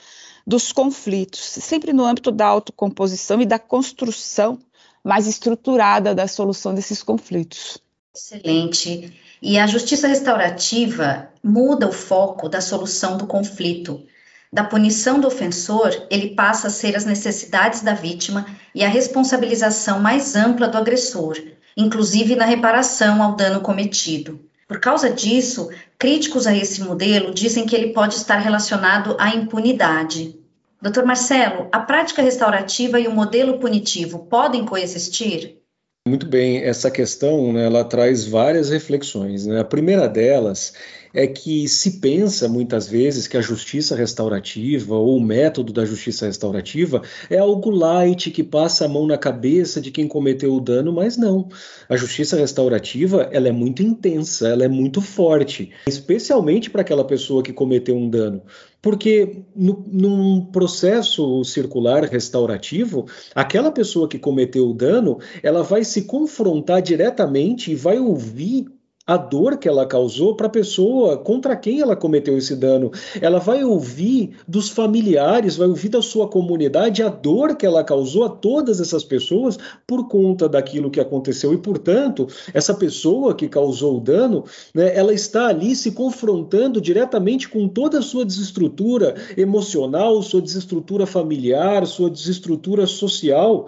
dos 0.45 0.71
conflitos, 0.71 1.39
sempre 1.39 1.91
no 1.91 2.05
âmbito 2.05 2.31
da 2.31 2.45
autocomposição 2.45 3.41
e 3.41 3.45
da 3.47 3.57
construção 3.57 4.59
mais 5.03 5.25
estruturada 5.25 6.13
da 6.13 6.27
solução 6.27 6.75
desses 6.75 7.01
conflitos. 7.01 7.79
Excelente. 8.15 9.19
E 9.41 9.57
a 9.57 9.65
justiça 9.65 10.07
restaurativa 10.07 11.29
muda 11.43 11.87
o 11.87 11.91
foco 11.91 12.47
da 12.47 12.61
solução 12.61 13.17
do 13.17 13.25
conflito. 13.25 14.05
Da 14.53 14.65
punição 14.65 15.17
do 15.17 15.27
ofensor, 15.27 15.91
ele 16.09 16.35
passa 16.35 16.67
a 16.67 16.69
ser 16.69 16.97
as 16.97 17.05
necessidades 17.05 17.81
da 17.81 17.93
vítima 17.93 18.45
e 18.75 18.83
a 18.83 18.89
responsabilização 18.89 20.01
mais 20.01 20.35
ampla 20.35 20.67
do 20.67 20.77
agressor, 20.77 21.37
inclusive 21.77 22.35
na 22.35 22.43
reparação 22.43 23.23
ao 23.23 23.35
dano 23.35 23.61
cometido. 23.61 24.41
Por 24.67 24.79
causa 24.79 25.09
disso, 25.09 25.69
críticos 25.97 26.47
a 26.47 26.55
esse 26.55 26.81
modelo 26.81 27.33
dizem 27.33 27.65
que 27.65 27.75
ele 27.75 27.93
pode 27.93 28.15
estar 28.15 28.39
relacionado 28.39 29.15
à 29.17 29.29
impunidade. 29.29 30.37
Doutor 30.81 31.05
Marcelo, 31.05 31.67
a 31.71 31.79
prática 31.79 32.21
restaurativa 32.21 32.99
e 32.99 33.07
o 33.07 33.11
modelo 33.11 33.57
punitivo 33.57 34.19
podem 34.19 34.65
coexistir? 34.65 35.61
Muito 36.07 36.25
bem, 36.25 36.63
essa 36.63 36.89
questão 36.89 37.53
né, 37.53 37.67
ela 37.67 37.83
traz 37.83 38.25
várias 38.25 38.69
reflexões. 38.69 39.45
Né? 39.45 39.59
A 39.59 39.63
primeira 39.63 40.09
delas 40.09 40.73
é 41.13 41.27
que 41.27 41.67
se 41.67 41.99
pensa 41.99 42.47
muitas 42.47 42.87
vezes 42.87 43.27
que 43.27 43.37
a 43.37 43.41
justiça 43.41 43.95
restaurativa 43.95 44.95
ou 44.95 45.17
o 45.17 45.21
método 45.21 45.73
da 45.73 45.85
justiça 45.85 46.25
restaurativa 46.25 47.01
é 47.29 47.37
algo 47.37 47.69
light 47.69 48.31
que 48.31 48.43
passa 48.43 48.85
a 48.85 48.87
mão 48.87 49.05
na 49.05 49.17
cabeça 49.17 49.81
de 49.81 49.91
quem 49.91 50.07
cometeu 50.07 50.53
o 50.53 50.61
dano, 50.61 50.91
mas 50.93 51.17
não. 51.17 51.49
A 51.89 51.95
justiça 51.95 52.35
restaurativa 52.35 53.29
ela 53.31 53.47
é 53.47 53.51
muito 53.51 53.83
intensa, 53.83 54.47
ela 54.47 54.63
é 54.63 54.67
muito 54.67 55.01
forte, 55.01 55.71
especialmente 55.87 56.69
para 56.69 56.81
aquela 56.81 57.03
pessoa 57.03 57.43
que 57.43 57.53
cometeu 57.53 57.95
um 57.95 58.09
dano. 58.09 58.41
Porque 58.81 59.43
no, 59.55 59.83
num 59.87 60.45
processo 60.45 61.43
circular 61.43 62.03
restaurativo, 62.05 63.05
aquela 63.35 63.71
pessoa 63.71 64.07
que 64.07 64.17
cometeu 64.17 64.69
o 64.69 64.73
dano, 64.73 65.19
ela 65.43 65.61
vai 65.61 65.83
se 65.83 66.03
confrontar 66.03 66.81
diretamente 66.81 67.71
e 67.71 67.75
vai 67.75 67.99
ouvir 67.99 68.65
a 69.05 69.17
dor 69.17 69.57
que 69.57 69.67
ela 69.67 69.85
causou 69.85 70.35
para 70.35 70.47
a 70.47 70.49
pessoa 70.49 71.17
contra 71.17 71.55
quem 71.55 71.81
ela 71.81 71.95
cometeu 71.95 72.37
esse 72.37 72.55
dano. 72.55 72.91
Ela 73.19 73.39
vai 73.39 73.63
ouvir 73.63 74.37
dos 74.47 74.69
familiares, 74.69 75.55
vai 75.55 75.67
ouvir 75.67 75.89
da 75.89 76.01
sua 76.01 76.27
comunidade 76.27 77.01
a 77.01 77.09
dor 77.09 77.55
que 77.55 77.65
ela 77.65 77.83
causou 77.83 78.23
a 78.23 78.29
todas 78.29 78.79
essas 78.79 79.03
pessoas 79.03 79.57
por 79.87 80.07
conta 80.07 80.47
daquilo 80.47 80.91
que 80.91 80.99
aconteceu. 80.99 81.53
E, 81.53 81.57
portanto, 81.57 82.27
essa 82.53 82.73
pessoa 82.73 83.33
que 83.33 83.47
causou 83.47 83.97
o 83.97 84.01
dano, 84.01 84.45
né, 84.73 84.95
ela 84.95 85.13
está 85.13 85.47
ali 85.47 85.75
se 85.75 85.91
confrontando 85.91 86.79
diretamente 86.79 87.49
com 87.49 87.67
toda 87.67 87.99
a 87.99 88.03
sua 88.03 88.23
desestrutura 88.23 89.15
emocional, 89.35 90.21
sua 90.21 90.41
desestrutura 90.41 91.07
familiar, 91.07 91.85
sua 91.87 92.09
desestrutura 92.09 92.85
social 92.85 93.67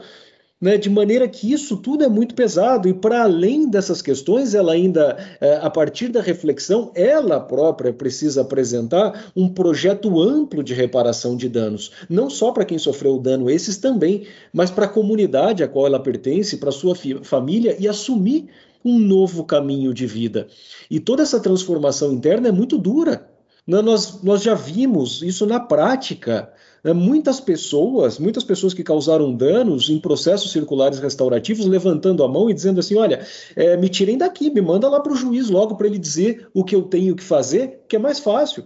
né, 0.63 0.77
de 0.77 0.89
maneira 0.89 1.27
que 1.27 1.51
isso 1.51 1.75
tudo 1.75 2.05
é 2.05 2.07
muito 2.07 2.33
pesado 2.33 2.87
e 2.87 2.93
para 2.93 3.23
além 3.23 3.69
dessas 3.69 4.01
questões, 4.01 4.55
ela 4.55 4.71
ainda, 4.71 5.17
é, 5.41 5.57
a 5.57 5.69
partir 5.69 6.07
da 6.07 6.21
reflexão, 6.21 6.89
ela 6.95 7.37
própria 7.37 7.91
precisa 7.91 8.39
apresentar 8.39 9.25
um 9.35 9.49
projeto 9.49 10.21
amplo 10.21 10.63
de 10.63 10.73
reparação 10.73 11.35
de 11.35 11.49
danos, 11.49 11.91
não 12.09 12.29
só 12.29 12.53
para 12.53 12.63
quem 12.63 12.77
sofreu 12.77 13.15
o 13.15 13.19
dano, 13.19 13.49
esses 13.49 13.75
também, 13.75 14.25
mas 14.53 14.71
para 14.71 14.85
a 14.85 14.87
comunidade 14.89 15.63
a 15.63 15.67
qual 15.67 15.85
ela 15.85 15.99
pertence, 15.99 16.55
para 16.55 16.71
sua 16.71 16.95
família 17.23 17.75
e 17.77 17.85
assumir 17.85 18.47
um 18.85 18.97
novo 18.97 19.43
caminho 19.43 19.93
de 19.93 20.07
vida. 20.07 20.47
E 20.89 20.97
toda 20.97 21.23
essa 21.23 21.41
transformação 21.41 22.13
interna 22.13 22.47
é 22.47 22.51
muito 22.53 22.77
dura. 22.77 23.32
Né, 23.65 23.81
nós, 23.81 24.21
nós 24.21 24.43
já 24.43 24.53
vimos 24.53 25.21
isso 25.21 25.45
na 25.45 25.59
prática 25.59 26.51
né, 26.83 26.91
muitas 26.91 27.39
pessoas, 27.39 28.19
muitas 28.19 28.43
pessoas 28.43 28.73
que 28.73 28.83
causaram 28.83 29.33
danos 29.33 29.89
em 29.89 29.99
processos 29.99 30.51
circulares 30.51 30.99
restaurativos, 30.99 31.65
levantando 31.65 32.23
a 32.23 32.27
mão 32.27 32.49
e 32.49 32.53
dizendo 32.53 32.81
assim: 32.81 32.97
olha, 32.97 33.25
é, 33.55 33.77
me 33.77 33.87
tirem 33.87 34.17
daqui, 34.17 34.49
me 34.49 34.61
manda 34.61 34.89
lá 34.89 34.99
para 34.99 35.13
o 35.13 35.15
juiz 35.15 35.49
logo 35.49 35.75
para 35.75 35.87
ele 35.87 35.97
dizer 35.97 36.47
o 36.53 36.63
que 36.63 36.75
eu 36.75 36.83
tenho 36.83 37.15
que 37.15 37.23
fazer, 37.23 37.85
que 37.87 37.95
é 37.95 37.99
mais 37.99 38.19
fácil. 38.19 38.65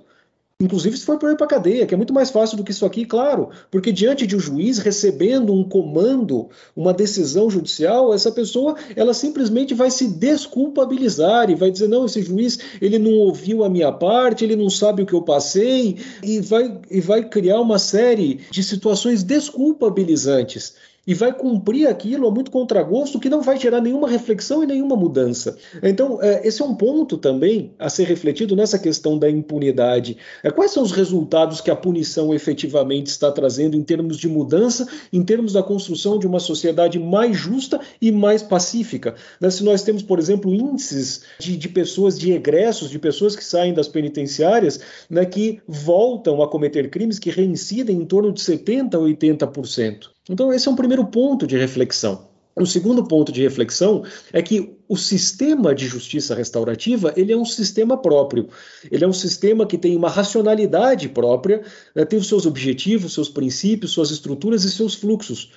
Inclusive 0.60 0.98
se 0.98 1.06
for 1.06 1.20
para 1.20 1.34
ir 1.34 1.38
para 1.38 1.46
a 1.46 1.50
cadeia, 1.50 1.86
que 1.86 1.94
é 1.94 1.98
muito 1.98 2.12
mais 2.12 2.32
fácil 2.32 2.58
do 2.58 2.64
que 2.64 2.72
isso 2.72 2.84
aqui, 2.84 3.06
claro, 3.06 3.52
porque 3.70 3.92
diante 3.92 4.26
de 4.26 4.36
um 4.36 4.40
juiz 4.40 4.80
recebendo 4.80 5.54
um 5.54 5.64
comando, 5.64 6.50
uma 6.76 6.92
decisão 6.92 7.48
judicial, 7.48 8.12
essa 8.12 8.32
pessoa 8.32 8.76
ela 8.96 9.14
simplesmente 9.14 9.76
vai 9.76 9.92
se 9.92 10.08
desculpabilizar 10.08 11.52
e 11.52 11.56
vai 11.56 11.70
dizer 11.70 11.88
não, 11.88 12.06
esse 12.08 12.24
juiz 12.24 12.58
ele 12.82 12.98
não 12.98 13.12
ouviu 13.12 13.64
a 13.64 13.70
minha 13.70 13.92
parte, 13.92 14.44
ele 14.44 14.56
não 14.56 14.68
sabe 14.68 15.04
o 15.04 15.06
que 15.06 15.14
eu 15.14 15.22
passei 15.22 15.98
e 16.24 16.40
vai 16.42 16.82
e 16.90 17.02
vai 17.02 17.30
criar 17.30 17.62
uma 17.62 17.78
série 17.78 18.42
de 18.50 18.64
situações 18.64 19.22
desculpabilizantes 19.22 20.74
e 21.08 21.14
vai 21.14 21.34
cumprir 21.34 21.88
aquilo 21.88 22.28
a 22.28 22.32
muito 22.32 22.52
contragosto 22.52 23.20
que 23.20 23.30
não 23.30 23.42
vai 23.42 23.58
gerar 23.58 23.80
nenhuma 23.80 24.10
reflexão 24.10 24.62
e 24.62 24.68
nenhuma 24.68 24.98
mudança. 24.98 25.58
Então, 25.82 26.22
é, 26.22 26.46
esse 26.46 26.62
é 26.62 26.66
um 26.66 26.76
ponto 26.76 27.18
também 27.18 27.74
a 27.80 27.90
ser 27.90 28.04
refletido 28.04 28.58
nessa 28.58 28.78
questão 28.78 29.18
da 29.18 29.30
impunidade. 29.30 30.18
É, 30.44 30.52
quais 30.52 30.72
são 30.72 30.84
os 30.84 30.92
resultados 30.92 31.62
que 31.62 31.72
a 31.72 31.76
punição 31.76 32.34
efetivamente 32.34 33.08
está 33.08 33.32
trazendo 33.32 33.78
em 33.78 33.84
termos 33.84 34.18
de 34.18 34.28
mudança, 34.28 34.86
em 35.14 35.24
termos 35.24 35.54
da 35.54 35.64
construção 35.64 36.20
de 36.20 36.28
uma 36.28 36.42
sociedade 36.42 37.00
mais 37.00 37.38
justa 37.38 37.80
e 38.02 38.12
mais 38.12 38.44
pacífica? 38.44 39.16
Né, 39.40 39.50
se 39.50 39.64
nós 39.64 39.84
temos, 39.84 40.04
por 40.04 40.20
exemplo, 40.20 40.54
índices 40.54 41.22
de, 41.40 41.56
de, 41.56 41.70
pessoas, 41.70 42.20
de 42.20 42.34
egressos, 42.34 42.90
de 42.90 43.00
pessoas 43.00 43.34
que 43.34 43.46
saem 43.46 43.74
das 43.74 43.88
penitenciárias, 43.88 44.82
né, 45.10 45.26
que 45.26 45.62
voltam 45.66 46.42
a 46.42 46.50
cometer 46.50 46.90
crimes, 46.90 47.18
que 47.18 47.30
reincidem 47.30 47.96
em 47.96 48.06
torno 48.06 48.34
de 48.34 48.42
70% 48.42 48.96
a 48.96 48.98
80%. 48.98 50.17
Então, 50.30 50.52
esse 50.52 50.68
é 50.68 50.72
um 50.72 50.76
primeiro 50.76 51.06
ponto 51.06 51.48
de 51.48 51.58
reflexão. 51.58 52.28
O 52.60 52.66
segundo 52.66 53.04
ponto 53.04 53.32
de 53.32 53.44
reflexão 53.44 54.04
é 54.34 54.42
que 54.42 54.76
o 54.90 54.98
sistema 54.98 55.76
de 55.76 55.86
justiça 55.86 56.34
restaurativa 56.34 57.14
ele 57.16 57.32
é 57.32 57.38
um 57.38 57.46
sistema 57.46 57.96
próprio. 57.96 58.50
Ele 58.92 59.06
é 59.06 59.08
um 59.08 59.14
sistema 59.14 59.68
que 59.68 59.78
tem 59.78 59.96
uma 59.96 60.10
racionalidade 60.10 61.08
própria, 61.08 61.62
né, 61.94 62.04
tem 62.04 62.18
os 62.18 62.28
seus 62.28 62.48
objetivos, 62.48 63.14
seus 63.14 63.30
princípios, 63.30 63.92
suas 63.92 64.10
estruturas 64.10 64.64
e 64.64 64.72
seus 64.72 64.96
fluxos 64.96 65.52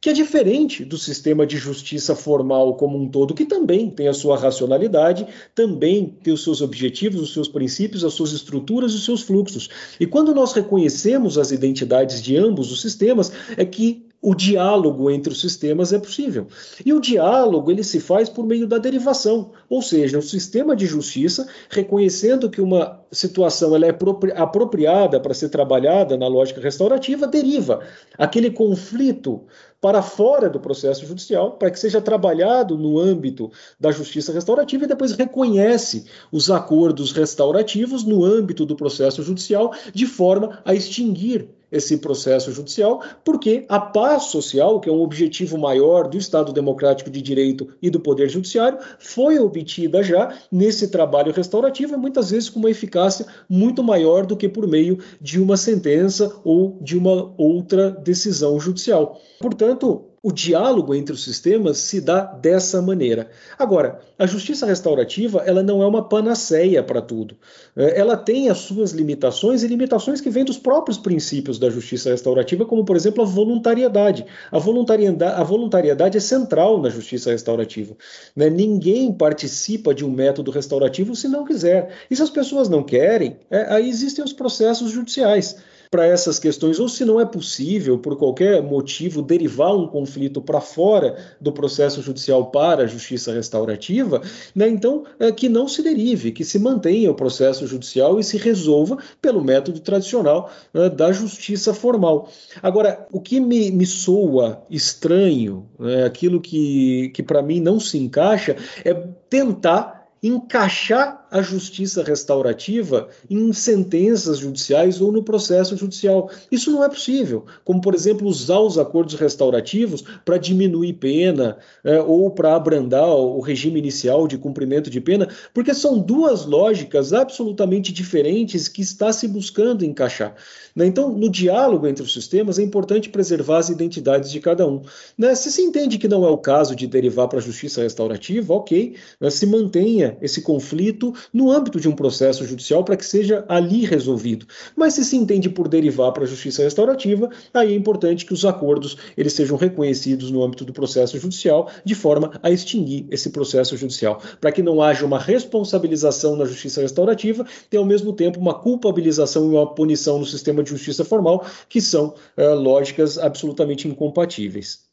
que 0.00 0.10
é 0.10 0.12
diferente 0.12 0.84
do 0.84 0.98
sistema 0.98 1.46
de 1.46 1.56
justiça 1.56 2.14
formal 2.14 2.76
como 2.76 2.96
um 2.96 3.08
todo, 3.08 3.34
que 3.34 3.44
também 3.44 3.90
tem 3.90 4.08
a 4.08 4.14
sua 4.14 4.38
racionalidade, 4.38 5.26
também 5.54 6.16
tem 6.22 6.32
os 6.32 6.44
seus 6.44 6.60
objetivos, 6.60 7.20
os 7.20 7.32
seus 7.32 7.48
princípios, 7.48 8.04
as 8.04 8.12
suas 8.12 8.32
estruturas 8.32 8.92
e 8.92 8.96
os 8.96 9.04
seus 9.04 9.22
fluxos. 9.22 9.68
E 9.98 10.06
quando 10.06 10.34
nós 10.34 10.52
reconhecemos 10.52 11.38
as 11.38 11.50
identidades 11.50 12.22
de 12.22 12.36
ambos 12.36 12.70
os 12.70 12.80
sistemas, 12.80 13.32
é 13.56 13.64
que 13.64 14.05
o 14.26 14.34
diálogo 14.34 15.08
entre 15.08 15.32
os 15.32 15.40
sistemas 15.40 15.92
é 15.92 16.00
possível. 16.00 16.48
E 16.84 16.92
o 16.92 16.98
diálogo 16.98 17.70
ele 17.70 17.84
se 17.84 18.00
faz 18.00 18.28
por 18.28 18.44
meio 18.44 18.66
da 18.66 18.76
derivação, 18.76 19.52
ou 19.68 19.80
seja, 19.80 20.18
o 20.18 20.22
sistema 20.22 20.74
de 20.74 20.84
justiça 20.84 21.46
reconhecendo 21.70 22.50
que 22.50 22.60
uma 22.60 23.00
situação 23.12 23.72
ela 23.76 23.86
é 23.86 23.96
apropriada 24.34 25.20
para 25.20 25.32
ser 25.32 25.48
trabalhada 25.48 26.16
na 26.16 26.26
lógica 26.26 26.60
restaurativa, 26.60 27.24
deriva 27.24 27.82
aquele 28.18 28.50
conflito 28.50 29.44
para 29.80 30.02
fora 30.02 30.50
do 30.50 30.58
processo 30.58 31.06
judicial, 31.06 31.52
para 31.52 31.70
que 31.70 31.78
seja 31.78 32.00
trabalhado 32.00 32.76
no 32.76 32.98
âmbito 32.98 33.52
da 33.78 33.92
justiça 33.92 34.32
restaurativa 34.32 34.82
e 34.82 34.88
depois 34.88 35.12
reconhece 35.12 36.06
os 36.32 36.50
acordos 36.50 37.12
restaurativos 37.12 38.02
no 38.02 38.24
âmbito 38.24 38.66
do 38.66 38.74
processo 38.74 39.22
judicial, 39.22 39.72
de 39.94 40.04
forma 40.04 40.60
a 40.64 40.74
extinguir 40.74 41.48
esse 41.76 41.98
processo 41.98 42.50
judicial, 42.50 43.02
porque 43.24 43.64
a 43.68 43.78
paz 43.78 44.24
social, 44.24 44.80
que 44.80 44.88
é 44.88 44.92
um 44.92 45.02
objetivo 45.02 45.58
maior 45.58 46.08
do 46.08 46.16
Estado 46.16 46.52
Democrático 46.52 47.10
de 47.10 47.20
Direito 47.20 47.68
e 47.80 47.90
do 47.90 48.00
Poder 48.00 48.28
Judiciário, 48.28 48.78
foi 48.98 49.38
obtida 49.38 50.02
já 50.02 50.36
nesse 50.50 50.88
trabalho 50.88 51.32
restaurativo 51.32 51.94
e 51.94 51.98
muitas 51.98 52.30
vezes 52.30 52.48
com 52.48 52.58
uma 52.58 52.70
eficácia 52.70 53.26
muito 53.48 53.82
maior 53.82 54.26
do 54.26 54.36
que 54.36 54.48
por 54.48 54.66
meio 54.66 54.98
de 55.20 55.40
uma 55.40 55.56
sentença 55.56 56.34
ou 56.44 56.78
de 56.80 56.96
uma 56.96 57.32
outra 57.36 57.90
decisão 57.90 58.58
judicial. 58.58 59.20
Portanto, 59.38 60.04
o 60.26 60.32
diálogo 60.32 60.92
entre 60.92 61.14
os 61.14 61.22
sistemas 61.22 61.78
se 61.78 62.00
dá 62.00 62.24
dessa 62.24 62.82
maneira. 62.82 63.30
Agora, 63.56 64.00
a 64.18 64.26
justiça 64.26 64.66
restaurativa 64.66 65.44
ela 65.46 65.62
não 65.62 65.80
é 65.80 65.86
uma 65.86 66.02
panaceia 66.02 66.82
para 66.82 67.00
tudo. 67.00 67.36
É, 67.76 68.00
ela 68.00 68.16
tem 68.16 68.48
as 68.48 68.58
suas 68.58 68.90
limitações 68.90 69.62
e 69.62 69.68
limitações 69.68 70.20
que 70.20 70.28
vêm 70.28 70.44
dos 70.44 70.58
próprios 70.58 70.98
princípios 70.98 71.60
da 71.60 71.70
justiça 71.70 72.10
restaurativa, 72.10 72.64
como, 72.64 72.84
por 72.84 72.96
exemplo, 72.96 73.22
a 73.22 73.24
voluntariedade. 73.24 74.26
A 74.50 74.58
voluntariedade, 74.58 75.40
a 75.40 75.44
voluntariedade 75.44 76.18
é 76.18 76.20
central 76.20 76.82
na 76.82 76.90
justiça 76.90 77.30
restaurativa. 77.30 77.94
Né? 78.34 78.50
Ninguém 78.50 79.12
participa 79.12 79.94
de 79.94 80.04
um 80.04 80.10
método 80.10 80.50
restaurativo 80.50 81.14
se 81.14 81.28
não 81.28 81.44
quiser. 81.44 81.94
E 82.10 82.16
se 82.16 82.22
as 82.22 82.30
pessoas 82.30 82.68
não 82.68 82.82
querem, 82.82 83.36
é, 83.48 83.72
aí 83.72 83.88
existem 83.88 84.24
os 84.24 84.32
processos 84.32 84.90
judiciais. 84.90 85.56
Para 85.90 86.06
essas 86.06 86.38
questões, 86.38 86.78
ou 86.78 86.88
se 86.88 87.04
não 87.04 87.20
é 87.20 87.24
possível, 87.24 87.98
por 87.98 88.16
qualquer 88.16 88.62
motivo, 88.62 89.22
derivar 89.22 89.74
um 89.74 89.86
conflito 89.86 90.40
para 90.40 90.60
fora 90.60 91.16
do 91.40 91.52
processo 91.52 92.02
judicial 92.02 92.50
para 92.50 92.84
a 92.84 92.86
justiça 92.86 93.32
restaurativa, 93.32 94.22
né, 94.54 94.68
então 94.68 95.04
é, 95.18 95.30
que 95.32 95.48
não 95.48 95.68
se 95.68 95.82
derive, 95.82 96.32
que 96.32 96.44
se 96.44 96.58
mantenha 96.58 97.10
o 97.10 97.14
processo 97.14 97.66
judicial 97.66 98.18
e 98.18 98.24
se 98.24 98.36
resolva 98.36 98.98
pelo 99.20 99.42
método 99.42 99.80
tradicional 99.80 100.50
né, 100.72 100.88
da 100.88 101.12
justiça 101.12 101.72
formal. 101.72 102.28
Agora, 102.62 103.06
o 103.12 103.20
que 103.20 103.40
me, 103.40 103.70
me 103.70 103.86
soa 103.86 104.62
estranho, 104.70 105.68
né, 105.78 106.04
aquilo 106.04 106.40
que, 106.40 107.10
que 107.14 107.22
para 107.22 107.42
mim 107.42 107.60
não 107.60 107.78
se 107.80 107.98
encaixa, 107.98 108.56
é 108.84 108.94
tentar 109.28 109.96
encaixar 110.22 111.25
a 111.36 111.42
justiça 111.42 112.02
restaurativa 112.02 113.08
em 113.28 113.52
sentenças 113.52 114.38
judiciais 114.38 115.00
ou 115.00 115.12
no 115.12 115.22
processo 115.22 115.76
judicial. 115.76 116.30
Isso 116.50 116.70
não 116.70 116.82
é 116.82 116.88
possível. 116.88 117.44
Como, 117.64 117.80
por 117.80 117.94
exemplo, 117.94 118.26
usar 118.26 118.60
os 118.60 118.78
acordos 118.78 119.14
restaurativos 119.14 120.02
para 120.24 120.38
diminuir 120.38 120.94
pena 120.94 121.58
é, 121.84 122.00
ou 122.00 122.30
para 122.30 122.56
abrandar 122.56 123.08
o 123.08 123.40
regime 123.40 123.78
inicial 123.78 124.26
de 124.26 124.38
cumprimento 124.38 124.88
de 124.88 125.00
pena, 125.00 125.28
porque 125.52 125.74
são 125.74 125.98
duas 125.98 126.46
lógicas 126.46 127.12
absolutamente 127.12 127.92
diferentes 127.92 128.68
que 128.68 128.80
está 128.80 129.12
se 129.12 129.28
buscando 129.28 129.84
encaixar. 129.84 130.34
Né? 130.74 130.86
Então, 130.86 131.10
no 131.10 131.30
diálogo 131.30 131.86
entre 131.86 132.04
os 132.04 132.12
sistemas, 132.12 132.58
é 132.58 132.62
importante 132.62 133.08
preservar 133.08 133.58
as 133.58 133.70
identidades 133.70 134.30
de 134.30 134.40
cada 134.40 134.66
um. 134.66 134.82
Né? 135.16 135.34
Se 135.34 135.50
se 135.50 135.62
entende 135.62 135.96
que 135.98 136.06
não 136.06 136.24
é 136.24 136.30
o 136.30 136.38
caso 136.38 136.76
de 136.76 136.86
derivar 136.86 137.28
para 137.28 137.38
a 137.38 137.42
justiça 137.42 137.82
restaurativa, 137.82 138.52
ok, 138.52 138.94
né? 139.18 139.30
se 139.30 139.46
mantenha 139.46 140.18
esse 140.20 140.42
conflito 140.42 141.14
no 141.32 141.50
âmbito 141.50 141.80
de 141.80 141.88
um 141.88 141.94
processo 141.94 142.44
judicial 142.44 142.84
para 142.84 142.96
que 142.96 143.04
seja 143.04 143.44
ali 143.48 143.84
resolvido. 143.84 144.46
Mas 144.74 144.94
se 144.94 145.04
se 145.04 145.16
entende 145.16 145.48
por 145.48 145.68
derivar 145.68 146.12
para 146.12 146.24
a 146.24 146.26
justiça 146.26 146.62
restaurativa, 146.62 147.30
aí 147.52 147.72
é 147.72 147.76
importante 147.76 148.24
que 148.24 148.32
os 148.32 148.44
acordos 148.44 148.96
eles 149.16 149.32
sejam 149.32 149.56
reconhecidos 149.56 150.30
no 150.30 150.42
âmbito 150.42 150.64
do 150.64 150.72
processo 150.72 151.18
judicial, 151.18 151.70
de 151.84 151.94
forma 151.94 152.32
a 152.42 152.50
extinguir 152.50 153.06
esse 153.10 153.30
processo 153.30 153.76
judicial, 153.76 154.20
para 154.40 154.52
que 154.52 154.62
não 154.62 154.82
haja 154.82 155.04
uma 155.04 155.18
responsabilização 155.18 156.36
na 156.36 156.44
justiça 156.44 156.80
restaurativa 156.80 157.46
e 157.70 157.76
ao 157.76 157.84
mesmo 157.84 158.12
tempo 158.12 158.40
uma 158.40 158.54
culpabilização 158.54 159.46
e 159.46 159.54
uma 159.56 159.74
punição 159.74 160.18
no 160.18 160.26
sistema 160.26 160.62
de 160.62 160.70
justiça 160.70 161.04
formal, 161.04 161.44
que 161.68 161.80
são 161.80 162.14
é, 162.36 162.48
lógicas 162.48 163.18
absolutamente 163.18 163.88
incompatíveis. 163.88 164.86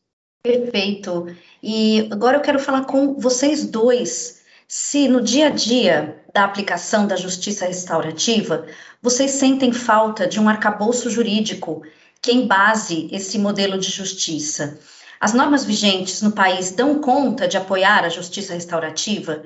Perfeito. 0.43 1.27
E 1.61 2.07
agora 2.11 2.37
eu 2.37 2.41
quero 2.41 2.59
falar 2.59 2.85
com 2.85 3.13
vocês 3.13 3.65
dois 3.65 4.42
se 4.75 5.07
no 5.07 5.21
dia 5.21 5.47
a 5.47 5.49
dia 5.51 6.15
da 6.33 6.43
aplicação 6.43 7.05
da 7.05 7.15
justiça 7.15 7.67
restaurativa 7.67 8.65
vocês 9.03 9.29
sentem 9.29 9.71
falta 9.71 10.25
de 10.25 10.39
um 10.39 10.49
arcabouço 10.49 11.11
jurídico 11.11 11.83
que 12.19 12.31
embase 12.31 13.07
esse 13.11 13.37
modelo 13.37 13.77
de 13.77 13.91
justiça. 13.91 14.79
As 15.21 15.31
normas 15.31 15.63
vigentes 15.63 16.23
no 16.23 16.31
país 16.31 16.71
dão 16.71 16.99
conta 16.99 17.47
de 17.47 17.55
apoiar 17.55 18.03
a 18.03 18.09
justiça 18.09 18.55
restaurativa? 18.55 19.43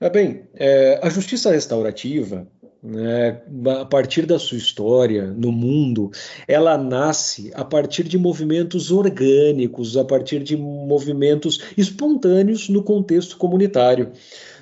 É 0.00 0.10
bem, 0.10 0.48
é, 0.54 0.98
a 1.04 1.08
justiça 1.08 1.52
restaurativa, 1.52 2.44
né, 2.82 3.42
a 3.80 3.84
partir 3.84 4.26
da 4.26 4.38
sua 4.38 4.58
história 4.58 5.26
no 5.26 5.50
mundo, 5.50 6.10
ela 6.46 6.78
nasce 6.78 7.50
a 7.54 7.64
partir 7.64 8.04
de 8.04 8.16
movimentos 8.16 8.90
orgânicos, 8.90 9.96
a 9.96 10.04
partir 10.04 10.42
de 10.42 10.56
movimentos 10.56 11.60
espontâneos 11.76 12.68
no 12.68 12.82
contexto 12.82 13.36
comunitário. 13.36 14.12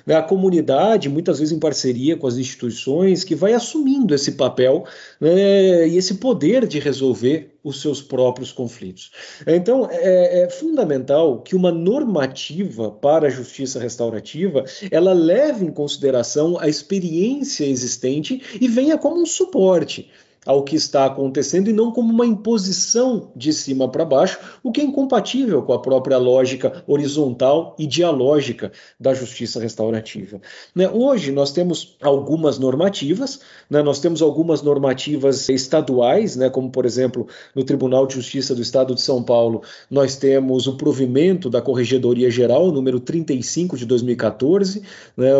Né, 0.07 0.15
a 0.15 0.23
comunidade, 0.23 1.09
muitas 1.09 1.39
vezes 1.39 1.53
em 1.53 1.59
parceria 1.59 2.15
com 2.15 2.25
as 2.25 2.37
instituições, 2.37 3.25
que 3.25 3.35
vai 3.35 3.51
assumindo 3.51 4.15
esse 4.15 4.31
papel 4.31 4.85
né, 5.19 5.85
e 5.85 5.97
esse 5.97 6.15
poder 6.15 6.65
de 6.65 6.79
resolver 6.79 7.57
os 7.61 7.81
seus 7.81 8.01
próprios 8.01 8.53
conflitos. 8.53 9.11
Então, 9.45 9.89
é, 9.91 10.43
é, 10.43 10.49
fundamental 10.49 11.41
que 11.41 11.57
uma 11.57 11.73
normativa 11.73 12.89
para 12.89 13.27
a 13.27 13.29
justiça 13.29 13.81
restaurativa 13.81 14.63
ela 14.89 15.11
leve 15.11 15.65
em 15.65 15.71
consideração 15.71 16.57
a 16.57 16.69
experiência 16.69 17.65
existente 17.65 18.41
e 18.61 18.67
venha 18.69 18.97
como 18.97 19.21
um 19.21 19.25
suporte 19.25 20.09
ao 20.47 20.63
que 20.63 20.77
está 20.77 21.05
acontecendo 21.05 21.69
e 21.69 21.73
não 21.73 21.91
como 21.91 22.11
uma 22.11 22.25
imposição 22.25 23.29
de 23.35 23.51
cima 23.51 23.89
para 23.89 24.05
baixo, 24.05 24.39
o 24.63 24.71
que 24.71 24.79
é 24.79 24.83
incompatível 24.83 25.61
com 25.61 25.73
a 25.73 25.79
própria 25.79 26.17
lógica 26.17 26.83
horizontal 26.87 27.75
e 27.77 27.85
dialógica 27.85 28.71
da 28.97 29.13
justiça 29.13 29.59
restaurativa. 29.59 30.39
Né? 30.73 30.89
Hoje 30.89 31.33
nós 31.33 31.51
temos 31.51 31.97
algumas 32.01 32.57
normativas, 32.57 33.41
né? 33.69 33.83
nós 33.83 33.99
temos 33.99 34.21
algumas 34.21 34.61
normativas 34.61 35.49
estaduais, 35.49 36.37
né? 36.37 36.49
como 36.49 36.71
por 36.71 36.85
exemplo 36.85 37.27
no 37.53 37.65
Tribunal 37.65 38.07
de 38.07 38.15
Justiça 38.15 38.55
do 38.55 38.61
Estado 38.61 38.95
de 38.95 39.01
São 39.01 39.21
Paulo, 39.21 39.61
nós 39.91 40.15
temos 40.15 40.65
o 40.65 40.77
provimento 40.77 41.49
da 41.49 41.61
Corregedoria 41.61 42.31
Geral, 42.31 42.71
número 42.71 43.01
35 43.01 43.75
de 43.75 43.85
2014, 43.85 44.81
né? 45.17 45.31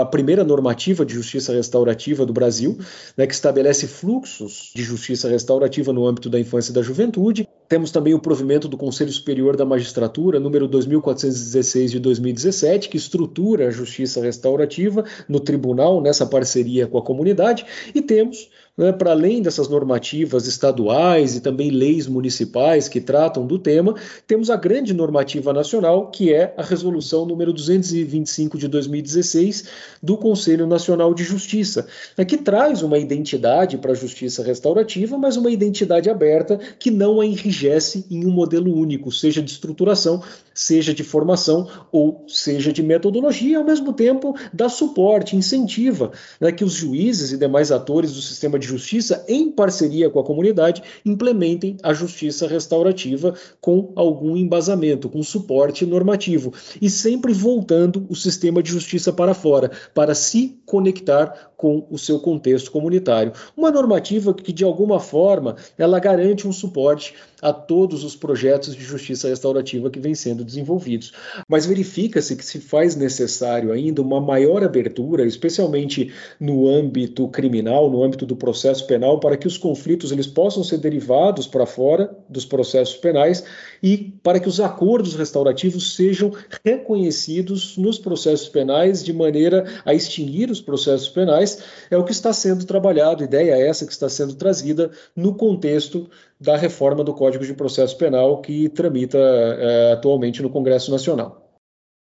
a 0.00 0.06
primeira 0.06 0.42
normativa 0.42 1.04
de 1.04 1.12
justiça 1.12 1.52
restaurativa 1.52 2.24
do 2.24 2.32
Brasil, 2.32 2.78
né? 3.18 3.26
que 3.26 3.34
estabelece 3.34 3.86
fluxos 3.86 4.45
de 4.74 4.82
justiça 4.82 5.28
restaurativa 5.28 5.92
no 5.92 6.06
âmbito 6.06 6.28
da 6.28 6.38
infância 6.38 6.70
e 6.70 6.74
da 6.74 6.82
juventude. 6.82 7.48
Temos 7.68 7.90
também 7.90 8.14
o 8.14 8.20
provimento 8.20 8.68
do 8.68 8.76
Conselho 8.76 9.10
Superior 9.10 9.56
da 9.56 9.64
Magistratura, 9.64 10.38
número 10.38 10.68
2416 10.68 11.90
de 11.90 11.98
2017, 11.98 12.88
que 12.88 12.96
estrutura 12.96 13.68
a 13.68 13.70
justiça 13.70 14.20
restaurativa 14.20 15.04
no 15.28 15.40
tribunal, 15.40 16.00
nessa 16.00 16.24
parceria 16.24 16.86
com 16.86 16.98
a 16.98 17.02
comunidade. 17.02 17.66
E 17.94 18.00
temos 18.00 18.48
né, 18.76 18.92
para 18.92 19.12
além 19.12 19.40
dessas 19.40 19.68
normativas 19.68 20.46
estaduais 20.46 21.34
e 21.34 21.40
também 21.40 21.70
leis 21.70 22.06
municipais 22.06 22.88
que 22.88 23.00
tratam 23.00 23.46
do 23.46 23.58
tema, 23.58 23.94
temos 24.26 24.50
a 24.50 24.56
grande 24.56 24.92
normativa 24.92 25.52
nacional, 25.52 26.10
que 26.10 26.32
é 26.32 26.52
a 26.56 26.62
Resolução 26.62 27.24
número 27.24 27.52
225 27.52 28.58
de 28.58 28.68
2016 28.68 29.64
do 30.02 30.18
Conselho 30.18 30.66
Nacional 30.66 31.14
de 31.14 31.24
Justiça, 31.24 31.86
né, 32.18 32.24
que 32.24 32.36
traz 32.36 32.82
uma 32.82 32.98
identidade 32.98 33.78
para 33.78 33.92
a 33.92 33.94
justiça 33.94 34.42
restaurativa, 34.42 35.16
mas 35.16 35.36
uma 35.36 35.50
identidade 35.50 36.10
aberta 36.10 36.58
que 36.78 36.90
não 36.90 37.20
a 37.20 37.26
enrijece 37.26 38.04
em 38.10 38.26
um 38.26 38.30
modelo 38.30 38.74
único, 38.74 39.10
seja 39.10 39.40
de 39.40 39.50
estruturação, 39.50 40.22
seja 40.52 40.92
de 40.92 41.04
formação 41.04 41.68
ou 41.90 42.24
seja 42.28 42.72
de 42.72 42.82
metodologia, 42.82 43.58
ao 43.58 43.64
mesmo 43.64 43.92
tempo 43.92 44.34
dá 44.52 44.68
suporte, 44.68 45.36
incentiva 45.36 46.12
né, 46.40 46.52
que 46.52 46.64
os 46.64 46.72
juízes 46.72 47.32
e 47.32 47.38
demais 47.38 47.70
atores 47.70 48.12
do 48.12 48.20
sistema 48.20 48.58
de 48.58 48.65
justiça, 48.66 49.24
em 49.28 49.50
parceria 49.50 50.10
com 50.10 50.18
a 50.18 50.24
comunidade, 50.24 50.82
implementem 51.04 51.76
a 51.82 51.94
justiça 51.94 52.46
restaurativa 52.46 53.34
com 53.60 53.92
algum 53.96 54.36
embasamento, 54.36 55.08
com 55.08 55.22
suporte 55.22 55.86
normativo 55.86 56.52
e 56.80 56.90
sempre 56.90 57.32
voltando 57.32 58.06
o 58.08 58.14
sistema 58.14 58.62
de 58.62 58.70
justiça 58.70 59.12
para 59.12 59.32
fora, 59.34 59.70
para 59.94 60.14
se 60.14 60.60
conectar 60.66 61.52
com 61.56 61.86
o 61.90 61.96
seu 61.98 62.20
contexto 62.20 62.70
comunitário. 62.70 63.32
Uma 63.56 63.70
normativa 63.70 64.34
que, 64.34 64.52
de 64.52 64.64
alguma 64.64 65.00
forma, 65.00 65.56
ela 65.78 65.98
garante 65.98 66.46
um 66.46 66.52
suporte 66.52 67.14
a 67.40 67.52
todos 67.52 68.04
os 68.04 68.16
projetos 68.16 68.74
de 68.74 68.82
justiça 68.82 69.28
restaurativa 69.28 69.90
que 69.90 70.00
vêm 70.00 70.14
sendo 70.14 70.44
desenvolvidos. 70.44 71.12
Mas 71.48 71.66
verifica-se 71.66 72.36
que 72.36 72.44
se 72.44 72.60
faz 72.60 72.96
necessário 72.96 73.72
ainda 73.72 74.00
uma 74.00 74.20
maior 74.20 74.64
abertura, 74.64 75.24
especialmente 75.24 76.12
no 76.40 76.68
âmbito 76.68 77.28
criminal, 77.28 77.90
no 77.90 78.02
âmbito 78.02 78.24
do 78.24 78.36
processo 78.36 78.86
penal, 78.86 79.20
para 79.20 79.36
que 79.36 79.46
os 79.46 79.58
conflitos 79.58 80.12
eles 80.12 80.26
possam 80.26 80.64
ser 80.64 80.78
derivados 80.78 81.46
para 81.46 81.66
fora 81.66 82.16
dos 82.28 82.44
processos 82.44 82.96
penais 82.96 83.44
e 83.82 84.14
para 84.22 84.40
que 84.40 84.48
os 84.48 84.60
acordos 84.60 85.14
restaurativos 85.14 85.94
sejam 85.94 86.32
reconhecidos 86.64 87.76
nos 87.76 87.98
processos 87.98 88.48
penais 88.48 89.04
de 89.04 89.12
maneira 89.12 89.64
a 89.84 89.94
extinguir 89.94 90.50
os 90.50 90.60
processos 90.60 91.08
penais, 91.08 91.62
é 91.90 91.96
o 91.96 92.04
que 92.04 92.12
está 92.12 92.32
sendo 92.32 92.64
trabalhado, 92.64 93.24
ideia 93.24 93.52
é 93.52 93.68
essa 93.68 93.86
que 93.86 93.92
está 93.92 94.08
sendo 94.08 94.34
trazida 94.34 94.90
no 95.14 95.34
contexto 95.34 96.08
da 96.40 96.56
reforma 96.56 97.02
do 97.02 97.14
Código 97.14 97.44
de 97.44 97.54
Processo 97.54 97.96
Penal 97.96 98.40
que 98.40 98.68
tramita 98.68 99.18
é, 99.18 99.92
atualmente 99.92 100.42
no 100.42 100.50
Congresso 100.50 100.90
Nacional. 100.90 101.42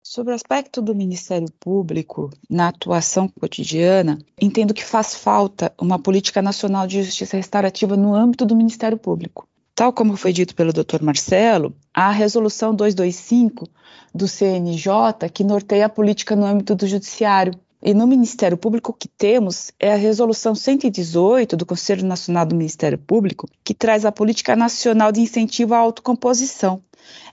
Sobre 0.06 0.34
o 0.34 0.36
aspecto 0.36 0.82
do 0.82 0.94
Ministério 0.94 1.48
Público 1.60 2.30
na 2.50 2.68
atuação 2.68 3.28
cotidiana, 3.28 4.20
entendo 4.40 4.74
que 4.74 4.84
faz 4.84 5.16
falta 5.16 5.74
uma 5.80 5.98
política 5.98 6.42
nacional 6.42 6.86
de 6.86 7.04
justiça 7.04 7.38
restaurativa 7.38 7.96
no 7.96 8.14
âmbito 8.14 8.46
do 8.46 8.56
Ministério 8.56 8.98
Público. 8.98 9.48
Tal 9.76 9.94
como 9.94 10.18
foi 10.18 10.34
dito 10.34 10.54
pelo 10.54 10.74
Dr. 10.74 11.02
Marcelo, 11.02 11.74
a 11.94 12.12
resolução 12.12 12.76
225 12.76 13.68
do 14.14 14.28
CNJ 14.28 15.30
que 15.34 15.44
norteia 15.44 15.88
a 15.88 15.90
política 15.90 16.36
no 16.36 16.46
âmbito 16.46 16.76
do 16.76 16.86
judiciário 16.86 17.54
e 17.84 17.94
no 17.94 18.08
Ministério 18.08 18.58
Público 18.58 18.94
que 18.94 19.10
temos 19.10 19.72
é 19.78 19.92
a 19.92 19.98
Resolução 19.98 20.56
118 20.56 21.58
do 21.58 21.66
Conselho 21.66 22.06
Nacional 22.06 22.46
do 22.46 22.56
Ministério 22.56 22.98
Público, 22.98 23.48
que 23.62 23.74
traz 23.74 24.06
a 24.06 24.12
Política 24.12 24.56
Nacional 24.56 25.12
de 25.12 25.20
Incentivo 25.20 25.74
à 25.74 25.80
Autocomposição. 25.80 26.82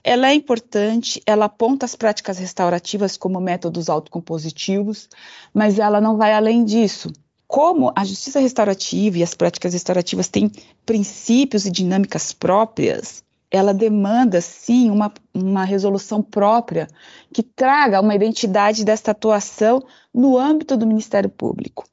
Ela 0.03 0.29
é 0.29 0.33
importante, 0.33 1.21
ela 1.25 1.45
aponta 1.45 1.85
as 1.85 1.95
práticas 1.95 2.37
restaurativas 2.37 3.15
como 3.15 3.39
métodos 3.39 3.89
autocompositivos, 3.89 5.07
mas 5.53 5.79
ela 5.79 6.01
não 6.01 6.17
vai 6.17 6.33
além 6.33 6.65
disso. 6.65 7.09
como 7.47 7.91
a 7.93 8.05
justiça 8.05 8.39
restaurativa 8.39 9.17
e 9.17 9.23
as 9.23 9.33
práticas 9.33 9.73
restaurativas 9.73 10.29
têm 10.29 10.49
princípios 10.85 11.65
e 11.65 11.69
dinâmicas 11.69 12.31
próprias, 12.31 13.21
ela 13.51 13.73
demanda, 13.73 14.39
sim, 14.39 14.89
uma, 14.89 15.13
uma 15.33 15.65
resolução 15.65 16.23
própria 16.23 16.87
que 17.33 17.43
traga 17.43 17.99
uma 17.99 18.15
identidade 18.15 18.85
desta 18.85 19.11
atuação 19.11 19.83
no 20.13 20.37
âmbito 20.37 20.77
do 20.77 20.87
Ministério 20.87 21.29
Público. 21.29 21.83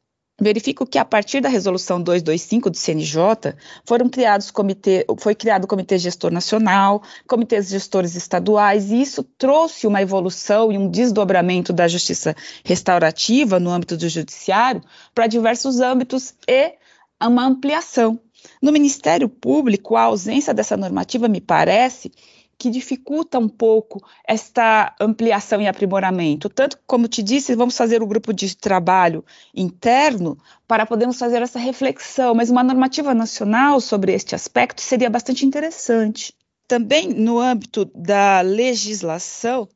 Verifico 0.40 0.86
que 0.86 0.98
a 0.98 1.04
partir 1.04 1.40
da 1.40 1.48
resolução 1.48 2.00
225 2.00 2.70
do 2.70 2.76
CNJ 2.76 3.56
foram 3.84 4.08
criados 4.08 4.52
comitê, 4.52 5.04
foi 5.18 5.34
criado 5.34 5.64
o 5.64 5.66
Comitê 5.66 5.98
Gestor 5.98 6.30
Nacional, 6.30 7.02
comitês 7.26 7.68
gestores 7.68 8.14
estaduais, 8.14 8.92
e 8.92 9.02
isso 9.02 9.24
trouxe 9.36 9.84
uma 9.84 10.00
evolução 10.00 10.70
e 10.70 10.78
um 10.78 10.88
desdobramento 10.88 11.72
da 11.72 11.88
justiça 11.88 12.36
restaurativa 12.64 13.58
no 13.58 13.70
âmbito 13.70 13.96
do 13.96 14.08
judiciário 14.08 14.80
para 15.12 15.26
diversos 15.26 15.80
âmbitos 15.80 16.32
e 16.46 16.74
uma 17.20 17.44
ampliação. 17.44 18.20
No 18.60 18.72
Ministério 18.72 19.28
Público, 19.28 19.96
a 19.96 20.02
ausência 20.02 20.54
dessa 20.54 20.76
normativa 20.76 21.28
me 21.28 21.40
parece 21.40 22.10
que 22.58 22.68
dificulta 22.68 23.38
um 23.38 23.48
pouco 23.48 24.04
esta 24.26 24.94
ampliação 25.00 25.60
e 25.62 25.68
aprimoramento. 25.68 26.48
Tanto 26.48 26.76
como 26.86 27.06
te 27.06 27.22
disse, 27.22 27.54
vamos 27.54 27.76
fazer 27.76 28.02
o 28.02 28.04
um 28.04 28.08
grupo 28.08 28.32
de 28.32 28.56
trabalho 28.56 29.24
interno 29.54 30.36
para 30.66 30.84
podermos 30.84 31.18
fazer 31.18 31.40
essa 31.40 31.58
reflexão, 31.58 32.34
mas 32.34 32.50
uma 32.50 32.64
normativa 32.64 33.14
nacional 33.14 33.80
sobre 33.80 34.12
este 34.12 34.34
aspecto 34.34 34.80
seria 34.80 35.08
bastante 35.08 35.46
interessante. 35.46 36.34
Também 36.66 37.08
no 37.08 37.38
âmbito 37.38 37.84
da 37.94 38.40
legislação, 38.40 39.68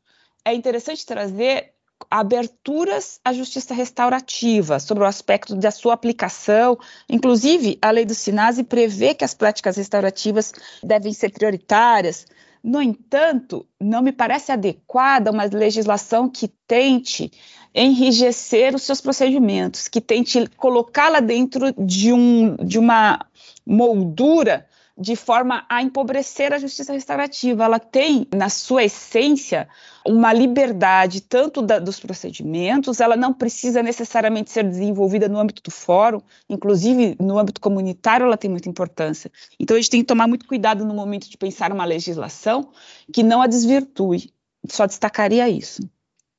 é 0.44 0.52
interessante 0.52 1.06
trazer 1.06 1.72
aberturas 2.10 3.20
à 3.24 3.32
justiça 3.32 3.74
restaurativa, 3.74 4.78
sobre 4.78 5.04
o 5.04 5.06
aspecto 5.06 5.54
da 5.54 5.70
sua 5.70 5.94
aplicação. 5.94 6.78
Inclusive, 7.08 7.78
a 7.80 7.90
lei 7.90 8.04
do 8.04 8.14
SINASE 8.14 8.64
prevê 8.64 9.14
que 9.14 9.24
as 9.24 9.34
práticas 9.34 9.76
restaurativas 9.76 10.52
devem 10.82 11.12
ser 11.12 11.30
prioritárias, 11.30 12.26
no 12.62 12.80
entanto, 12.80 13.66
não 13.80 14.00
me 14.00 14.12
parece 14.12 14.52
adequada 14.52 15.32
uma 15.32 15.44
legislação 15.44 16.28
que 16.28 16.46
tente 16.46 17.32
enrijecer 17.74 18.74
os 18.74 18.82
seus 18.82 19.00
procedimentos, 19.00 19.88
que 19.88 20.00
tente 20.00 20.46
colocá-la 20.56 21.18
dentro 21.18 21.72
de, 21.72 22.12
um, 22.12 22.54
de 22.56 22.78
uma 22.78 23.26
moldura 23.66 24.66
de 25.02 25.16
forma 25.16 25.66
a 25.68 25.82
empobrecer 25.82 26.52
a 26.52 26.58
justiça 26.58 26.92
restaurativa. 26.92 27.64
Ela 27.64 27.80
tem, 27.80 28.26
na 28.32 28.48
sua 28.48 28.84
essência, 28.84 29.68
uma 30.06 30.32
liberdade 30.32 31.20
tanto 31.20 31.60
da, 31.60 31.80
dos 31.80 31.98
procedimentos, 31.98 33.00
ela 33.00 33.16
não 33.16 33.34
precisa 33.34 33.82
necessariamente 33.82 34.52
ser 34.52 34.62
desenvolvida 34.62 35.28
no 35.28 35.40
âmbito 35.40 35.60
do 35.60 35.72
fórum, 35.72 36.22
inclusive 36.48 37.16
no 37.20 37.36
âmbito 37.36 37.60
comunitário 37.60 38.24
ela 38.24 38.36
tem 38.36 38.48
muita 38.48 38.68
importância. 38.68 39.30
Então 39.58 39.76
a 39.76 39.80
gente 39.80 39.90
tem 39.90 40.00
que 40.00 40.06
tomar 40.06 40.28
muito 40.28 40.46
cuidado 40.46 40.84
no 40.84 40.94
momento 40.94 41.28
de 41.28 41.36
pensar 41.36 41.72
uma 41.72 41.84
legislação 41.84 42.68
que 43.12 43.24
não 43.24 43.42
a 43.42 43.48
desvirtue. 43.48 44.32
Só 44.70 44.86
destacaria 44.86 45.48
isso. 45.48 45.82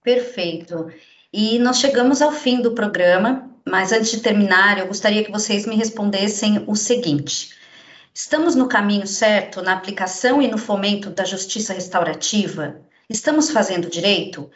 Perfeito. 0.02 0.88
E 1.34 1.60
nós 1.60 1.80
chegamos 1.80 2.22
ao 2.22 2.32
fim 2.32 2.62
do 2.62 2.72
programa, 2.72 3.50
mas 3.68 3.92
antes 3.92 4.12
de 4.12 4.22
terminar, 4.22 4.78
eu 4.78 4.88
gostaria 4.88 5.24
que 5.24 5.32
vocês 5.32 5.66
me 5.66 5.76
respondessem 5.76 6.64
o 6.66 6.76
seguinte. 6.78 7.62
Estamos 8.16 8.54
no 8.54 8.68
caminho 8.68 9.08
certo 9.08 9.60
na 9.64 9.74
aplicação 9.74 10.40
e 10.40 10.48
no 10.48 10.58
fomento 10.58 11.10
da 11.10 11.26
justiça 11.26 11.74
restaurativa? 11.74 12.80
Estamos 13.10 13.50
fazendo 13.50 13.90
direito? 13.90 14.52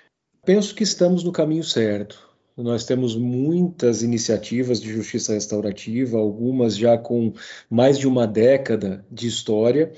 Penso 0.46 0.76
que 0.76 0.84
estamos 0.84 1.24
no 1.24 1.32
caminho 1.32 1.64
certo. 1.64 2.30
Nós 2.56 2.86
temos 2.86 3.16
muitas 3.16 4.04
iniciativas 4.04 4.80
de 4.80 4.92
justiça 4.92 5.34
restaurativa, 5.34 6.20
algumas 6.20 6.78
já 6.78 7.00
com 7.00 7.34
mais 7.68 7.98
de 7.98 8.08
uma 8.08 8.28
década 8.28 9.04
de 9.12 9.28
história, 9.28 9.92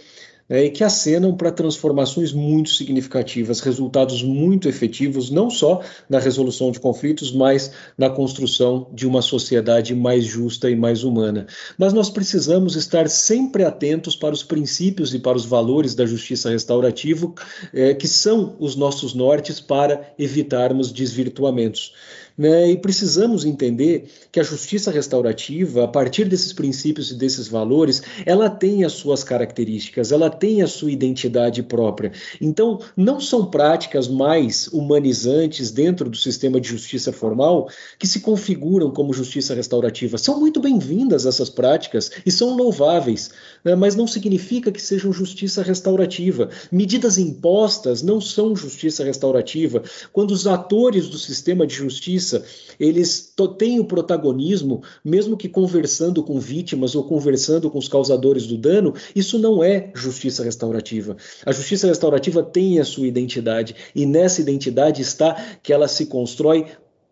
né, 0.50 0.66
e 0.66 0.70
que 0.70 0.84
acenam 0.84 1.36
para 1.36 1.52
transformações 1.52 2.34
muito 2.34 2.72
significativas, 2.72 3.60
resultados 3.60 4.24
muito 4.24 4.68
efetivos, 4.68 5.30
não 5.30 5.50
só 5.50 5.82
na 6.10 6.20
resolução 6.20 6.72
de 6.72 6.80
conflitos, 6.80 7.32
mas 7.32 7.72
na 7.98 8.10
construção 8.10 8.88
de 8.94 9.08
uma 9.08 9.22
sociedade 9.22 9.94
mais 9.94 10.26
justa 10.26 10.70
e 10.70 10.76
mais 10.76 11.04
humana. 11.04 11.46
Mas 11.78 11.94
nós 11.94 12.10
precisamos 12.10 12.76
estar 12.76 13.08
sempre 13.08 13.64
atentos 13.64 14.16
para 14.16 14.34
os 14.34 14.44
princípios 14.44 15.14
e 15.14 15.20
para 15.20 15.38
os 15.38 15.46
valores 15.46 15.94
da 15.94 16.06
justiça 16.06 16.50
restaurativa, 16.50 17.32
é, 17.74 17.94
que 17.94 18.08
são 18.08 18.56
os 18.60 18.76
nossos 18.76 19.14
nortes 19.14 19.60
para 19.60 20.14
evitarmos 20.18 20.92
desvirtuamentos. 20.92 21.94
Né? 22.40 22.72
E 22.72 22.78
precisamos 22.78 23.44
entender 23.44 24.10
que 24.32 24.40
a 24.40 24.44
justiça 24.44 24.90
restaurativa, 24.92 25.84
a 25.84 25.88
partir 25.90 26.24
desses 26.24 26.54
princípios 26.54 27.12
e 27.12 27.16
desses 27.16 27.50
valores, 27.50 28.02
ela 28.26 28.50
tem 28.50 28.86
as 28.86 28.94
suas 28.94 29.26
características, 29.26 30.14
ela 30.14 30.30
tem 30.30 30.62
a 30.62 30.68
sua 30.68 30.90
identidade 30.90 31.62
própria. 31.62 32.14
Então, 32.40 32.80
não 32.96 33.20
são 33.20 33.48
práticas 33.48 34.08
mais 34.08 34.70
humanizantes 34.70 35.70
dentro 35.70 36.10
do 36.10 36.16
sistema 36.16 36.62
de 36.62 36.70
justiça 36.70 37.12
formal 37.12 37.68
que 37.98 38.08
se 38.08 38.22
configuram 38.22 38.90
como 38.90 39.12
justiça 39.12 39.54
restaurativa. 39.54 40.18
São 40.18 40.40
muito 40.40 40.62
bem-vindas 40.62 41.26
essas 41.26 41.50
práticas 41.50 42.10
e 42.26 42.32
são 42.32 42.56
louváveis, 42.56 43.32
né? 43.66 43.76
mas 43.76 43.98
não 43.98 44.08
significa 44.08 44.72
que 44.72 44.82
sejam 44.82 45.12
justiça 45.12 45.62
restaurativa. 45.62 46.50
Medidas 46.72 47.18
impostas 47.18 48.02
não 48.02 48.22
são 48.22 48.56
justiça 48.56 49.04
restaurativa. 49.04 49.84
Quando 50.14 50.32
os 50.32 50.48
atores 50.48 51.10
do 51.10 51.18
sistema 51.18 51.68
de 51.68 51.76
justiça 51.76 52.29
justiça, 52.30 52.44
eles 52.80 53.34
têm 53.58 53.80
o 53.80 53.86
protagonismo, 53.86 54.84
mesmo 55.04 55.36
que 55.36 55.50
conversando 55.50 56.24
com 56.24 56.40
vítimas 56.40 56.96
ou 56.96 57.04
conversando 57.04 57.70
com 57.70 57.80
os 57.80 57.88
causadores 57.88 58.46
do 58.46 58.58
dano, 58.58 58.94
isso 59.16 59.40
não 59.40 59.64
é 59.64 59.92
justiça 59.96 60.44
restaurativa. 60.44 61.18
A 61.46 61.52
justiça 61.52 61.88
restaurativa 61.88 62.44
tem 62.44 62.80
a 62.80 62.86
sua 62.86 63.08
identidade 63.08 63.76
e 63.96 64.06
nessa 64.06 64.42
identidade 64.42 65.02
está 65.02 65.34
que 65.64 65.74
ela 65.74 65.88
se 65.88 66.06
constrói 66.06 66.66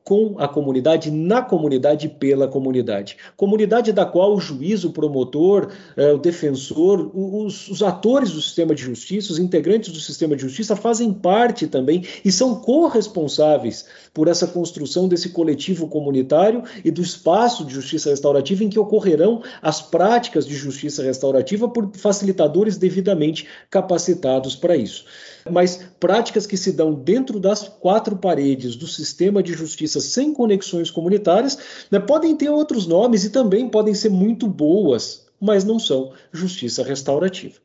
com 0.07 0.35
a 0.37 0.47
comunidade, 0.47 1.11
na 1.11 1.41
comunidade 1.41 2.07
pela 2.07 2.47
comunidade. 2.47 3.17
Comunidade 3.35 3.91
da 3.91 4.05
qual 4.05 4.33
o 4.33 4.39
juiz, 4.39 4.85
o 4.85 4.91
promotor, 4.91 5.67
eh, 5.97 6.13
o 6.13 6.17
defensor, 6.17 7.11
os, 7.13 7.67
os, 7.67 7.83
atores 7.83 8.31
do 8.31 8.41
sistema 8.41 8.73
de 8.73 8.83
justiça, 8.83 9.33
os 9.33 9.37
integrantes 9.37 9.91
do 9.91 9.99
sistema 9.99 10.33
de 10.33 10.43
justiça 10.43 10.77
fazem 10.77 11.11
parte 11.11 11.67
também 11.67 12.05
e 12.23 12.31
são 12.31 12.55
corresponsáveis 12.55 13.85
por 14.13 14.29
essa 14.29 14.47
construção 14.47 15.09
desse 15.09 15.27
coletivo 15.27 15.89
comunitário 15.89 16.63
e 16.85 16.89
do 16.89 17.01
espaço 17.01 17.65
de 17.65 17.73
justiça 17.73 18.09
restaurativa 18.09 18.63
em 18.63 18.69
que 18.69 18.79
ocorrerão 18.79 19.43
as 19.61 19.81
práticas 19.81 20.47
de 20.47 20.55
justiça 20.55 21.03
restaurativa 21.03 21.67
por 21.67 21.91
facilitadores 21.93 22.77
devidamente 22.77 23.45
capacitados 23.69 24.55
para 24.55 24.77
isso 24.77 25.03
mas 25.51 25.79
práticas 25.99 26.45
que 26.45 26.57
se 26.57 26.71
dão 26.71 26.93
dentro 26.93 27.39
das 27.39 27.67
quatro 27.67 28.17
paredes 28.17 28.75
do 28.75 28.87
sistema 28.87 29.41
de 29.41 29.53
justiça 29.53 29.99
sem 29.99 30.33
conexões 30.33 30.91
comunitárias 30.91 31.57
né, 31.91 31.99
podem 31.99 32.35
ter 32.35 32.49
outros 32.49 32.85
nomes 32.87 33.23
e 33.23 33.29
também 33.29 33.69
podem 33.69 33.93
ser 33.93 34.09
muito 34.09 34.47
boas, 34.47 35.27
mas 35.39 35.63
não 35.63 35.79
são 35.79 36.11
justiça 36.31 36.83
restaurativa. 36.83 37.55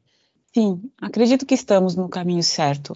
Sim, 0.54 0.82
acredito 1.00 1.46
que 1.46 1.54
estamos 1.54 1.96
no 1.96 2.08
caminho 2.08 2.42
certo. 2.42 2.94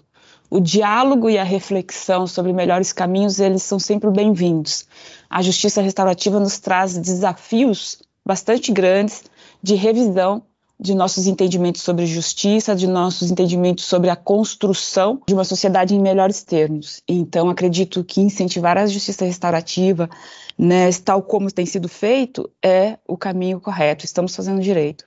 O 0.49 0.59
diálogo 0.59 1.29
e 1.29 1.37
a 1.37 1.43
reflexão 1.43 2.27
sobre 2.27 2.53
melhores 2.53 2.93
caminhos, 2.93 3.39
eles 3.39 3.63
são 3.63 3.79
sempre 3.79 4.09
bem-vindos. 4.11 4.85
A 5.29 5.41
justiça 5.41 5.81
restaurativa 5.81 6.39
nos 6.39 6.59
traz 6.59 6.97
desafios 6.97 7.99
bastante 8.25 8.71
grandes 8.71 9.23
de 9.61 9.73
revisão 9.73 10.43
de 10.79 10.93
nossos 10.93 11.25
entendimentos 11.25 11.81
sobre 11.81 12.05
justiça, 12.05 12.75
de 12.75 12.85
nossos 12.85 13.31
entendimentos 13.31 13.85
sobre 13.85 14.09
a 14.09 14.15
construção 14.15 15.21
de 15.27 15.33
uma 15.33 15.43
sociedade 15.43 15.95
em 15.95 15.99
melhores 15.99 16.43
termos. 16.43 17.01
Então, 17.07 17.49
acredito 17.49 18.03
que 18.03 18.21
incentivar 18.21 18.77
a 18.77 18.85
justiça 18.85 19.25
restaurativa, 19.25 20.09
né, 20.57 20.91
tal 21.03 21.21
como 21.23 21.51
tem 21.51 21.65
sido 21.65 21.89
feito, 21.89 22.49
é 22.63 22.97
o 23.07 23.17
caminho 23.17 23.59
correto. 23.59 24.05
Estamos 24.05 24.35
fazendo 24.35 24.61
direito. 24.61 25.05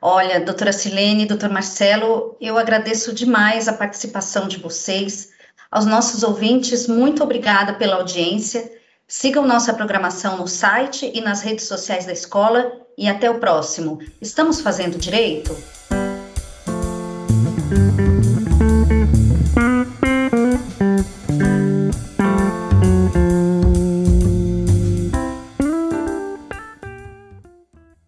Olha, 0.00 0.38
doutora 0.40 0.72
Silene, 0.72 1.24
doutor 1.24 1.48
Marcelo, 1.48 2.36
eu 2.40 2.58
agradeço 2.58 3.14
demais 3.14 3.68
a 3.68 3.72
participação 3.72 4.46
de 4.46 4.58
vocês. 4.58 5.30
Aos 5.70 5.86
nossos 5.86 6.22
ouvintes, 6.22 6.86
muito 6.86 7.22
obrigada 7.22 7.74
pela 7.74 7.96
audiência. 7.96 8.70
Sigam 9.06 9.46
nossa 9.46 9.74
programação 9.74 10.38
no 10.38 10.48
site 10.48 11.10
e 11.14 11.20
nas 11.20 11.42
redes 11.42 11.66
sociais 11.66 12.06
da 12.06 12.12
escola 12.12 12.72
e 12.96 13.06
até 13.06 13.30
o 13.30 13.38
próximo. 13.38 13.98
Estamos 14.20 14.60
fazendo 14.60 14.98
direito? 14.98 15.54